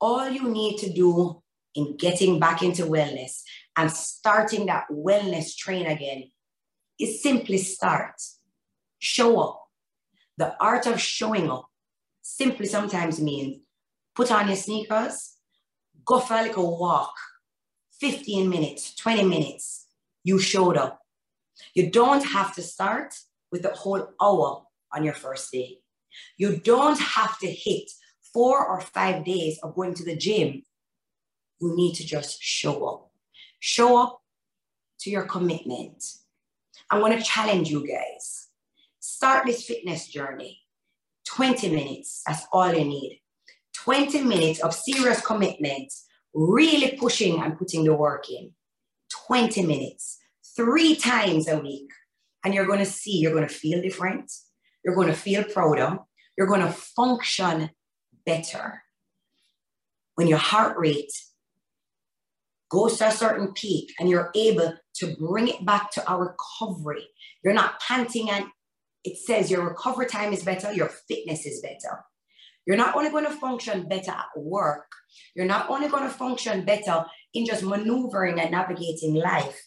All 0.00 0.28
you 0.28 0.48
need 0.48 0.78
to 0.78 0.92
do 0.92 1.42
in 1.74 1.96
getting 1.96 2.38
back 2.38 2.62
into 2.62 2.82
wellness 2.82 3.42
and 3.76 3.90
starting 3.90 4.66
that 4.66 4.84
wellness 4.90 5.56
train 5.56 5.86
again 5.86 6.30
is 6.98 7.22
simply 7.22 7.58
start. 7.58 8.14
Show 8.98 9.40
up. 9.40 9.64
The 10.36 10.56
art 10.60 10.86
of 10.86 11.00
showing 11.00 11.50
up 11.50 11.66
simply 12.22 12.66
sometimes 12.66 13.20
means 13.20 13.60
put 14.14 14.30
on 14.30 14.48
your 14.48 14.56
sneakers, 14.56 15.34
go 16.04 16.20
for 16.20 16.34
like 16.34 16.56
a 16.56 16.62
walk, 16.62 17.14
15 18.00 18.48
minutes, 18.48 18.94
20 18.96 19.24
minutes. 19.24 19.86
You 20.22 20.38
showed 20.38 20.76
up. 20.76 21.00
You 21.74 21.90
don't 21.90 22.24
have 22.24 22.54
to 22.54 22.62
start 22.62 23.14
with 23.52 23.62
the 23.62 23.70
whole 23.70 24.08
hour 24.20 24.64
on 24.92 25.04
your 25.04 25.14
first 25.14 25.52
day. 25.52 25.78
You 26.36 26.56
don't 26.56 26.98
have 26.98 27.38
to 27.40 27.46
hit 27.46 27.90
four 28.34 28.66
or 28.66 28.80
five 28.80 29.24
days 29.24 29.58
of 29.62 29.76
going 29.76 29.94
to 29.94 30.04
the 30.04 30.16
gym. 30.16 30.62
You 31.60 31.74
need 31.76 31.94
to 31.94 32.04
just 32.04 32.42
show 32.42 32.86
up. 32.86 33.10
Show 33.60 34.02
up 34.02 34.20
to 35.00 35.10
your 35.10 35.22
commitment. 35.22 36.04
I'm 36.90 37.00
going 37.00 37.16
to 37.16 37.24
challenge 37.24 37.70
you 37.70 37.86
guys. 37.86 38.48
Start 38.98 39.46
this 39.46 39.64
fitness 39.64 40.08
journey. 40.08 40.60
20 41.26 41.70
minutes, 41.70 42.22
that's 42.26 42.46
all 42.52 42.74
you 42.74 42.84
need. 42.84 43.20
20 43.76 44.22
minutes 44.22 44.60
of 44.60 44.74
serious 44.74 45.20
commitment, 45.24 45.92
really 46.34 46.96
pushing 46.98 47.40
and 47.40 47.56
putting 47.56 47.84
the 47.84 47.94
work 47.94 48.28
in. 48.28 48.52
20 49.26 49.64
minutes, 49.64 50.18
three 50.56 50.96
times 50.96 51.48
a 51.48 51.58
week. 51.58 51.90
And 52.44 52.52
you're 52.52 52.66
going 52.66 52.80
to 52.80 52.84
see, 52.84 53.18
you're 53.18 53.32
going 53.32 53.48
to 53.48 53.54
feel 53.54 53.80
different. 53.80 54.30
You're 54.84 54.94
going 54.94 55.08
to 55.08 55.14
feel 55.14 55.44
prouder. 55.44 55.98
You're 56.36 56.46
going 56.46 56.60
to 56.60 56.72
function 56.72 57.70
better. 58.24 58.82
When 60.14 60.28
your 60.28 60.38
heart 60.38 60.76
rate 60.78 61.12
goes 62.74 62.98
to 62.98 63.06
a 63.06 63.12
certain 63.12 63.52
peak 63.52 63.92
and 63.98 64.08
you're 64.08 64.30
able 64.34 64.74
to 64.96 65.16
bring 65.16 65.48
it 65.48 65.64
back 65.64 65.90
to 65.92 66.12
a 66.12 66.18
recovery. 66.18 67.06
You're 67.44 67.54
not 67.54 67.80
panting 67.80 68.30
and 68.30 68.46
it 69.04 69.16
says 69.18 69.50
your 69.50 69.68
recovery 69.68 70.06
time 70.06 70.32
is 70.32 70.42
better, 70.42 70.72
your 70.72 70.90
fitness 71.08 71.46
is 71.46 71.60
better. 71.60 72.00
You're 72.66 72.76
not 72.78 72.96
only 72.96 73.10
going 73.10 73.26
to 73.26 73.30
function 73.30 73.88
better 73.88 74.10
at 74.10 74.26
work, 74.36 74.86
you're 75.36 75.46
not 75.46 75.68
only 75.68 75.88
going 75.88 76.04
to 76.04 76.10
function 76.10 76.64
better 76.64 77.04
in 77.34 77.44
just 77.46 77.62
maneuvering 77.62 78.40
and 78.40 78.50
navigating 78.50 79.14
life, 79.14 79.60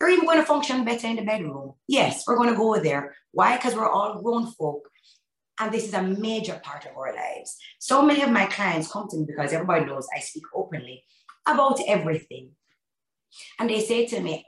you're 0.00 0.10
even 0.10 0.24
going 0.24 0.40
to 0.40 0.44
function 0.44 0.84
better 0.84 1.06
in 1.06 1.16
the 1.16 1.22
bedroom. 1.22 1.74
Yes, 1.86 2.24
we're 2.26 2.36
going 2.36 2.50
to 2.50 2.56
go 2.56 2.80
there. 2.80 3.14
Why? 3.30 3.56
Because 3.56 3.74
we're 3.74 3.88
all 3.88 4.20
grown 4.20 4.50
folk. 4.52 4.88
And 5.60 5.72
this 5.72 5.84
is 5.84 5.94
a 5.94 6.02
major 6.02 6.60
part 6.62 6.86
of 6.86 6.96
our 6.96 7.14
lives. 7.14 7.56
So 7.78 8.02
many 8.02 8.22
of 8.22 8.30
my 8.30 8.46
clients 8.46 8.90
come 8.90 9.08
to 9.08 9.16
me 9.16 9.26
because 9.26 9.52
everybody 9.52 9.84
knows 9.84 10.06
I 10.14 10.20
speak 10.20 10.44
openly 10.54 11.04
about 11.46 11.78
everything. 11.86 12.52
And 13.58 13.68
they 13.70 13.80
say 13.80 14.06
to 14.06 14.20
me, 14.20 14.44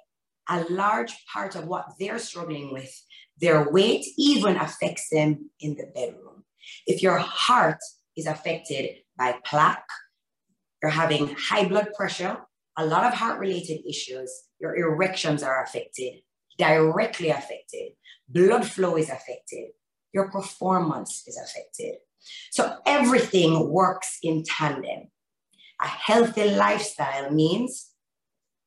a 0.49 0.65
large 0.65 1.15
part 1.33 1.57
of 1.57 1.67
what 1.67 1.87
they're 1.99 2.19
struggling 2.19 2.73
with 2.73 2.93
Their 3.41 3.69
weight 3.71 4.07
even 4.17 4.57
affects 4.57 5.09
them 5.11 5.51
in 5.61 5.75
the 5.75 5.87
bedroom. 5.95 6.45
If 6.87 7.03
your 7.03 7.19
heart 7.19 7.79
is 8.17 8.27
affected 8.27 8.91
by 9.19 9.39
plaque, 9.45 9.89
you're 10.81 10.91
having 10.91 11.35
high 11.37 11.67
blood 11.67 11.89
pressure, 11.97 12.39
a 12.77 12.87
lot 12.87 13.05
of 13.05 13.15
heart 13.15 13.41
related 13.41 13.81
issues, 13.89 14.31
your 14.61 14.77
erections 14.77 15.43
are 15.43 15.63
affected, 15.65 16.21
directly 16.59 17.31
affected, 17.31 17.93
blood 18.29 18.67
flow 18.67 18.97
is 18.97 19.11
affected, 19.11 19.71
your 20.15 20.31
performance 20.31 21.25
is 21.27 21.37
affected. 21.37 21.97
So 22.51 22.77
everything 22.87 23.69
works 23.69 24.19
in 24.23 24.45
tandem. 24.45 25.11
A 25.83 25.87
healthy 25.87 26.51
lifestyle 26.51 27.31
means 27.31 27.91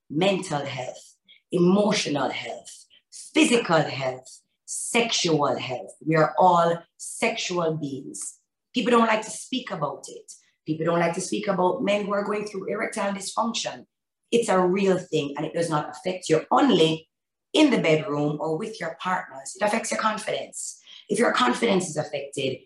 mental 0.10 0.64
health, 0.66 1.16
emotional 1.52 2.30
health, 2.30 2.86
physical 3.34 3.82
health, 3.82 4.42
sexual 4.66 5.58
health. 5.58 5.96
We 6.06 6.16
are 6.18 6.36
all 6.38 6.84
sexual 6.98 7.78
beings. 7.78 8.40
People 8.74 8.92
don't 8.92 9.08
like 9.08 9.24
to 9.24 9.32
speak 9.32 9.72
about 9.72 10.04
it. 10.10 10.32
People 10.66 10.86
don't 10.86 11.00
like 11.00 11.14
to 11.14 11.22
speak 11.22 11.48
about 11.48 11.82
men 11.82 12.06
who 12.06 12.14
are 12.14 12.26
going 12.26 12.46
through 12.46 12.66
erectile 12.66 13.14
dysfunction. 13.14 13.86
It's 14.32 14.50
a 14.50 14.60
real 14.60 14.98
thing 14.98 15.34
and 15.38 15.46
it 15.46 15.54
does 15.54 15.70
not 15.70 15.90
affect 15.90 16.28
you 16.28 16.46
only 16.52 17.08
in 17.54 17.70
the 17.70 17.80
bedroom 17.80 18.38
or 18.42 18.58
with 18.58 18.80
your 18.80 18.98
partners. 19.02 19.56
It 19.60 19.66
affects 19.66 19.92
your 19.92 20.02
confidence. 20.02 20.82
If 21.10 21.20
your 21.20 21.32
confidence 21.32 21.90
is 21.90 21.98
affected, 21.98 22.60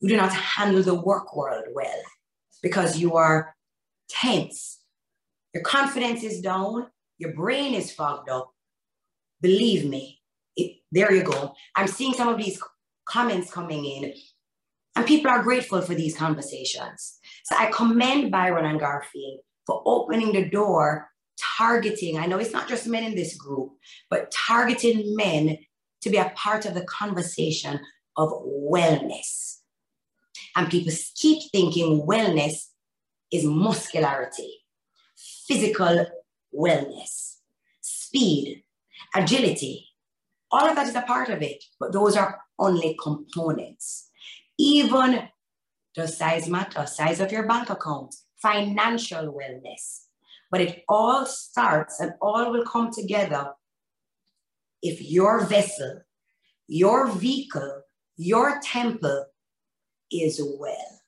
you 0.00 0.08
do 0.08 0.16
not 0.16 0.32
handle 0.32 0.82
the 0.82 0.94
work 0.94 1.34
world 1.36 1.64
well 1.74 2.02
because 2.62 2.98
you 2.98 3.16
are 3.16 3.54
tense. 4.08 4.80
Your 5.54 5.62
confidence 5.62 6.22
is 6.22 6.40
down, 6.40 6.86
your 7.18 7.32
brain 7.34 7.74
is 7.74 7.92
fogged 7.92 8.28
up. 8.28 8.52
Believe 9.40 9.88
me, 9.88 10.20
it, 10.56 10.78
there 10.90 11.12
you 11.12 11.22
go. 11.22 11.54
I'm 11.76 11.88
seeing 11.88 12.14
some 12.14 12.28
of 12.28 12.38
these 12.38 12.60
comments 13.06 13.52
coming 13.52 13.84
in, 13.84 14.12
and 14.96 15.06
people 15.06 15.30
are 15.30 15.42
grateful 15.42 15.82
for 15.82 15.94
these 15.94 16.16
conversations. 16.16 17.18
So 17.44 17.56
I 17.56 17.70
commend 17.70 18.30
Byron 18.30 18.64
and 18.64 18.80
Garfield 18.80 19.40
for 19.66 19.82
opening 19.86 20.32
the 20.32 20.48
door, 20.48 21.08
targeting. 21.58 22.18
I 22.18 22.26
know 22.26 22.38
it's 22.38 22.52
not 22.52 22.68
just 22.68 22.86
men 22.86 23.04
in 23.04 23.14
this 23.14 23.36
group, 23.36 23.72
but 24.10 24.30
targeting 24.30 25.16
men 25.16 25.58
to 26.02 26.10
be 26.10 26.16
a 26.16 26.32
part 26.36 26.66
of 26.66 26.74
the 26.74 26.84
conversation 26.84 27.80
of 28.16 28.30
wellness. 28.44 29.58
And 30.56 30.70
people 30.70 30.92
keep 31.14 31.50
thinking 31.50 32.02
wellness 32.06 32.66
is 33.32 33.44
muscularity, 33.44 34.64
physical 35.46 36.06
wellness, 36.54 37.36
speed, 37.80 38.64
agility. 39.14 39.88
All 40.50 40.68
of 40.68 40.76
that 40.76 40.88
is 40.88 40.94
a 40.94 41.02
part 41.02 41.30
of 41.30 41.40
it, 41.40 41.64
but 41.80 41.92
those 41.92 42.16
are 42.16 42.40
only 42.58 42.96
components. 43.02 44.10
Even 44.58 45.28
does 45.94 46.16
size 46.16 46.48
matter? 46.48 46.80
Uh, 46.80 46.84
size 46.86 47.20
of 47.20 47.32
your 47.32 47.46
bank 47.46 47.70
account, 47.70 48.14
financial 48.40 49.32
wellness. 49.32 50.06
But 50.50 50.60
it 50.60 50.84
all 50.88 51.24
starts 51.24 52.00
and 52.00 52.12
all 52.20 52.50
will 52.50 52.64
come 52.64 52.90
together 52.92 53.52
if 54.82 55.00
your 55.00 55.44
vessel, 55.46 56.02
your 56.66 57.08
vehicle, 57.08 57.82
your 58.16 58.60
temple 58.62 59.26
is 60.10 60.40
well. 60.58 61.00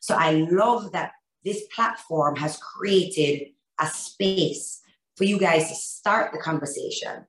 So 0.00 0.14
I 0.14 0.32
love 0.32 0.92
that 0.92 1.12
this 1.44 1.66
platform 1.74 2.36
has 2.36 2.56
created 2.56 3.48
a 3.80 3.86
space 3.86 4.80
for 5.16 5.24
you 5.24 5.38
guys 5.38 5.68
to 5.68 5.74
start 5.74 6.32
the 6.32 6.38
conversation. 6.38 7.26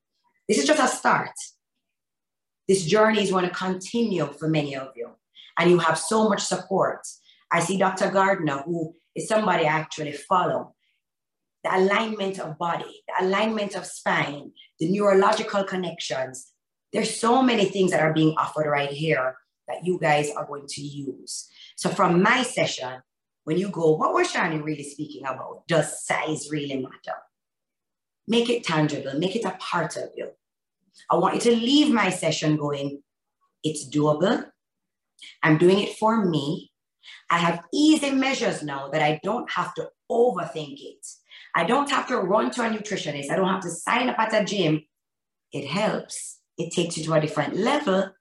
This 0.48 0.58
is 0.58 0.66
just 0.66 0.82
a 0.82 0.88
start. 0.88 1.32
This 2.68 2.86
journey 2.86 3.22
is 3.22 3.32
going 3.32 3.46
to 3.46 3.54
continue 3.54 4.28
for 4.34 4.48
many 4.48 4.76
of 4.76 4.90
you, 4.96 5.10
and 5.58 5.70
you 5.70 5.80
have 5.80 5.98
so 5.98 6.30
much 6.30 6.44
support. 6.44 7.02
I 7.52 7.60
see 7.62 7.78
Dr. 7.78 8.12
Gardner, 8.12 8.62
who 8.64 8.96
is 9.16 9.28
somebody 9.28 9.66
I 9.66 9.70
actually 9.80 10.14
follow. 10.14 10.76
The 11.64 11.76
alignment 11.76 12.40
of 12.40 12.58
body, 12.58 13.04
the 13.08 13.26
alignment 13.26 13.76
of 13.76 13.86
spine, 13.86 14.52
the 14.80 14.90
neurological 14.90 15.64
connections. 15.64 16.54
There's 16.94 17.20
so 17.20 17.42
many 17.44 17.66
things 17.66 17.92
that 17.92 18.02
are 18.02 18.14
being 18.14 18.36
offered 18.38 18.70
right 18.70 18.90
here 18.90 19.36
that 19.68 19.86
you 19.86 20.00
guys 20.00 20.32
are 20.32 20.46
going 20.46 20.66
to 20.68 20.82
use. 20.82 21.50
So 21.76 21.90
from 21.90 22.24
my 22.24 22.44
session, 22.44 23.02
when 23.44 23.58
you 23.58 23.70
go, 23.70 23.96
what 23.96 24.14
was 24.14 24.32
Shani 24.32 24.64
really 24.64 24.84
speaking 24.84 25.24
about? 25.26 25.68
Does 25.68 26.06
size 26.06 26.50
really 26.52 26.78
matter? 26.78 27.18
Make 28.28 28.50
it 28.50 28.64
tangible, 28.64 29.18
make 29.18 29.36
it 29.36 29.46
a 29.46 29.58
part 29.60 29.98
of 29.98 30.10
you. 30.16 30.30
I 31.10 31.16
want 31.16 31.36
you 31.36 31.42
to 31.42 31.56
leave 31.56 31.94
my 31.94 32.10
session 32.10 32.58
going, 32.58 33.02
it's 33.64 33.90
doable. 33.90 34.46
I'm 35.44 35.58
doing 35.58 35.80
it 35.80 35.98
for 35.98 36.26
me. 36.26 36.72
I 37.30 37.38
have 37.40 37.64
easy 37.74 38.12
measures 38.12 38.64
now 38.64 38.90
that 38.90 39.02
I 39.02 39.20
don't 39.24 39.50
have 39.52 39.74
to 39.76 39.90
overthink 40.12 40.78
it. 40.80 41.06
I 41.56 41.64
don't 41.64 41.90
have 41.90 42.08
to 42.08 42.18
run 42.18 42.52
to 42.52 42.62
a 42.62 42.70
nutritionist. 42.70 43.30
I 43.30 43.36
don't 43.36 43.50
have 43.50 43.62
to 43.62 43.70
sign 43.70 44.10
up 44.10 44.20
at 44.20 44.34
a 44.34 44.46
gym. 44.46 44.84
It 45.52 45.68
helps. 45.68 46.40
It 46.58 46.74
takes 46.74 46.98
you 46.98 47.04
to 47.06 47.14
a 47.14 47.22
different 47.22 47.56
level. 47.56 48.12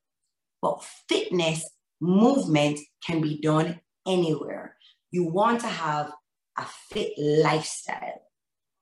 But 0.62 0.85
fitness, 1.09 1.69
movement 2.01 2.81
can 3.05 3.21
be 3.21 3.41
done 3.41 3.81
anywhere. 4.07 4.77
You 5.11 5.25
want 5.25 5.61
to 5.61 5.69
have 5.69 6.12
a 6.57 6.64
fit 6.91 7.12
lifestyle. 7.19 8.23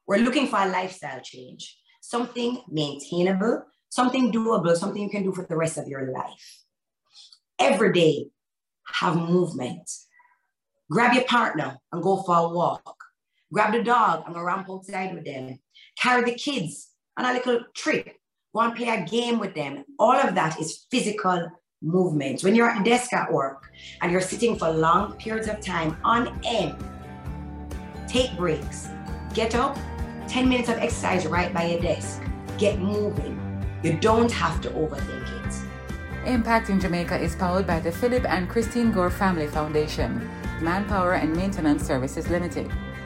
We're 0.07 0.19
looking 0.19 0.47
for 0.47 0.61
a 0.61 0.69
lifestyle 0.69 1.21
change, 1.23 1.77
something 2.01 2.63
maintainable, 2.69 3.65
something 3.89 4.33
doable, 4.33 4.77
something 4.77 5.03
you 5.03 5.11
can 5.11 5.25
do 5.25 5.33
for 5.33 5.47
the 5.49 5.57
rest 5.57 5.77
of 5.79 5.89
your 5.89 6.13
life. 6.13 6.63
Every 7.59 7.93
day, 7.93 8.27
have 8.95 9.17
movement. 9.17 9.91
Grab 10.91 11.15
your 11.15 11.25
partner 11.25 11.79
and 11.91 12.03
go 12.03 12.23
for 12.23 12.37
a 12.37 12.49
walk. 12.49 13.06
Grab 13.53 13.73
the 13.73 13.83
dog 13.83 14.25
and 14.27 14.35
go 14.35 14.43
ramp 14.43 14.67
outside 14.69 15.15
with 15.15 15.25
them. 15.25 15.59
Carry 15.99 16.25
the 16.25 16.37
kids 16.37 16.89
on 17.17 17.25
a 17.25 17.33
little 17.33 17.61
trip. 17.75 18.17
Go 18.55 18.61
and 18.61 18.75
play 18.75 18.89
a 18.89 19.05
game 19.05 19.39
with 19.39 19.55
them. 19.55 19.85
All 19.99 20.17
of 20.17 20.35
that 20.35 20.61
is 20.61 20.87
physical 20.91 21.51
movement. 21.83 22.43
When 22.43 22.55
you're 22.55 22.69
at 22.69 22.83
the 22.83 22.91
desk 22.91 23.13
at 23.13 23.33
work 23.33 23.71
and 24.03 24.11
you're 24.11 24.21
sitting 24.21 24.57
for 24.57 24.71
long 24.71 25.13
periods 25.13 25.49
of 25.49 25.61
time 25.61 25.97
on 26.03 26.41
end, 26.45 26.75
take 28.09 28.37
breaks. 28.37 28.89
Get 29.35 29.55
up, 29.55 29.79
10 30.27 30.49
minutes 30.49 30.69
of 30.69 30.79
exercise 30.79 31.27
right 31.27 31.53
by 31.55 31.67
your 31.67 31.81
desk. 31.81 32.23
Get 32.59 32.81
moving. 32.81 33.41
You 33.83 33.97
don't 33.99 34.33
have 34.33 34.61
to 34.63 34.71
overthink 34.71 35.47
it. 35.47 36.27
Impacting 36.27 36.81
Jamaica 36.81 37.21
is 37.21 37.37
powered 37.37 37.67
by 37.67 37.79
the 37.79 37.93
Philip 37.93 38.25
and 38.25 38.49
Christine 38.49 38.91
Gore 38.91 39.11
Family 39.11 39.47
Foundation, 39.47 40.29
Manpower 40.61 41.13
and 41.13 41.37
Maintenance 41.37 41.87
Services 41.87 42.29
Limited, 42.29 42.69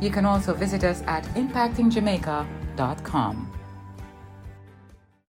You 0.00 0.10
can 0.10 0.26
also 0.26 0.54
visit 0.54 0.84
us 0.84 1.02
at 1.06 1.24
impactingjamaica.com. 1.34 3.55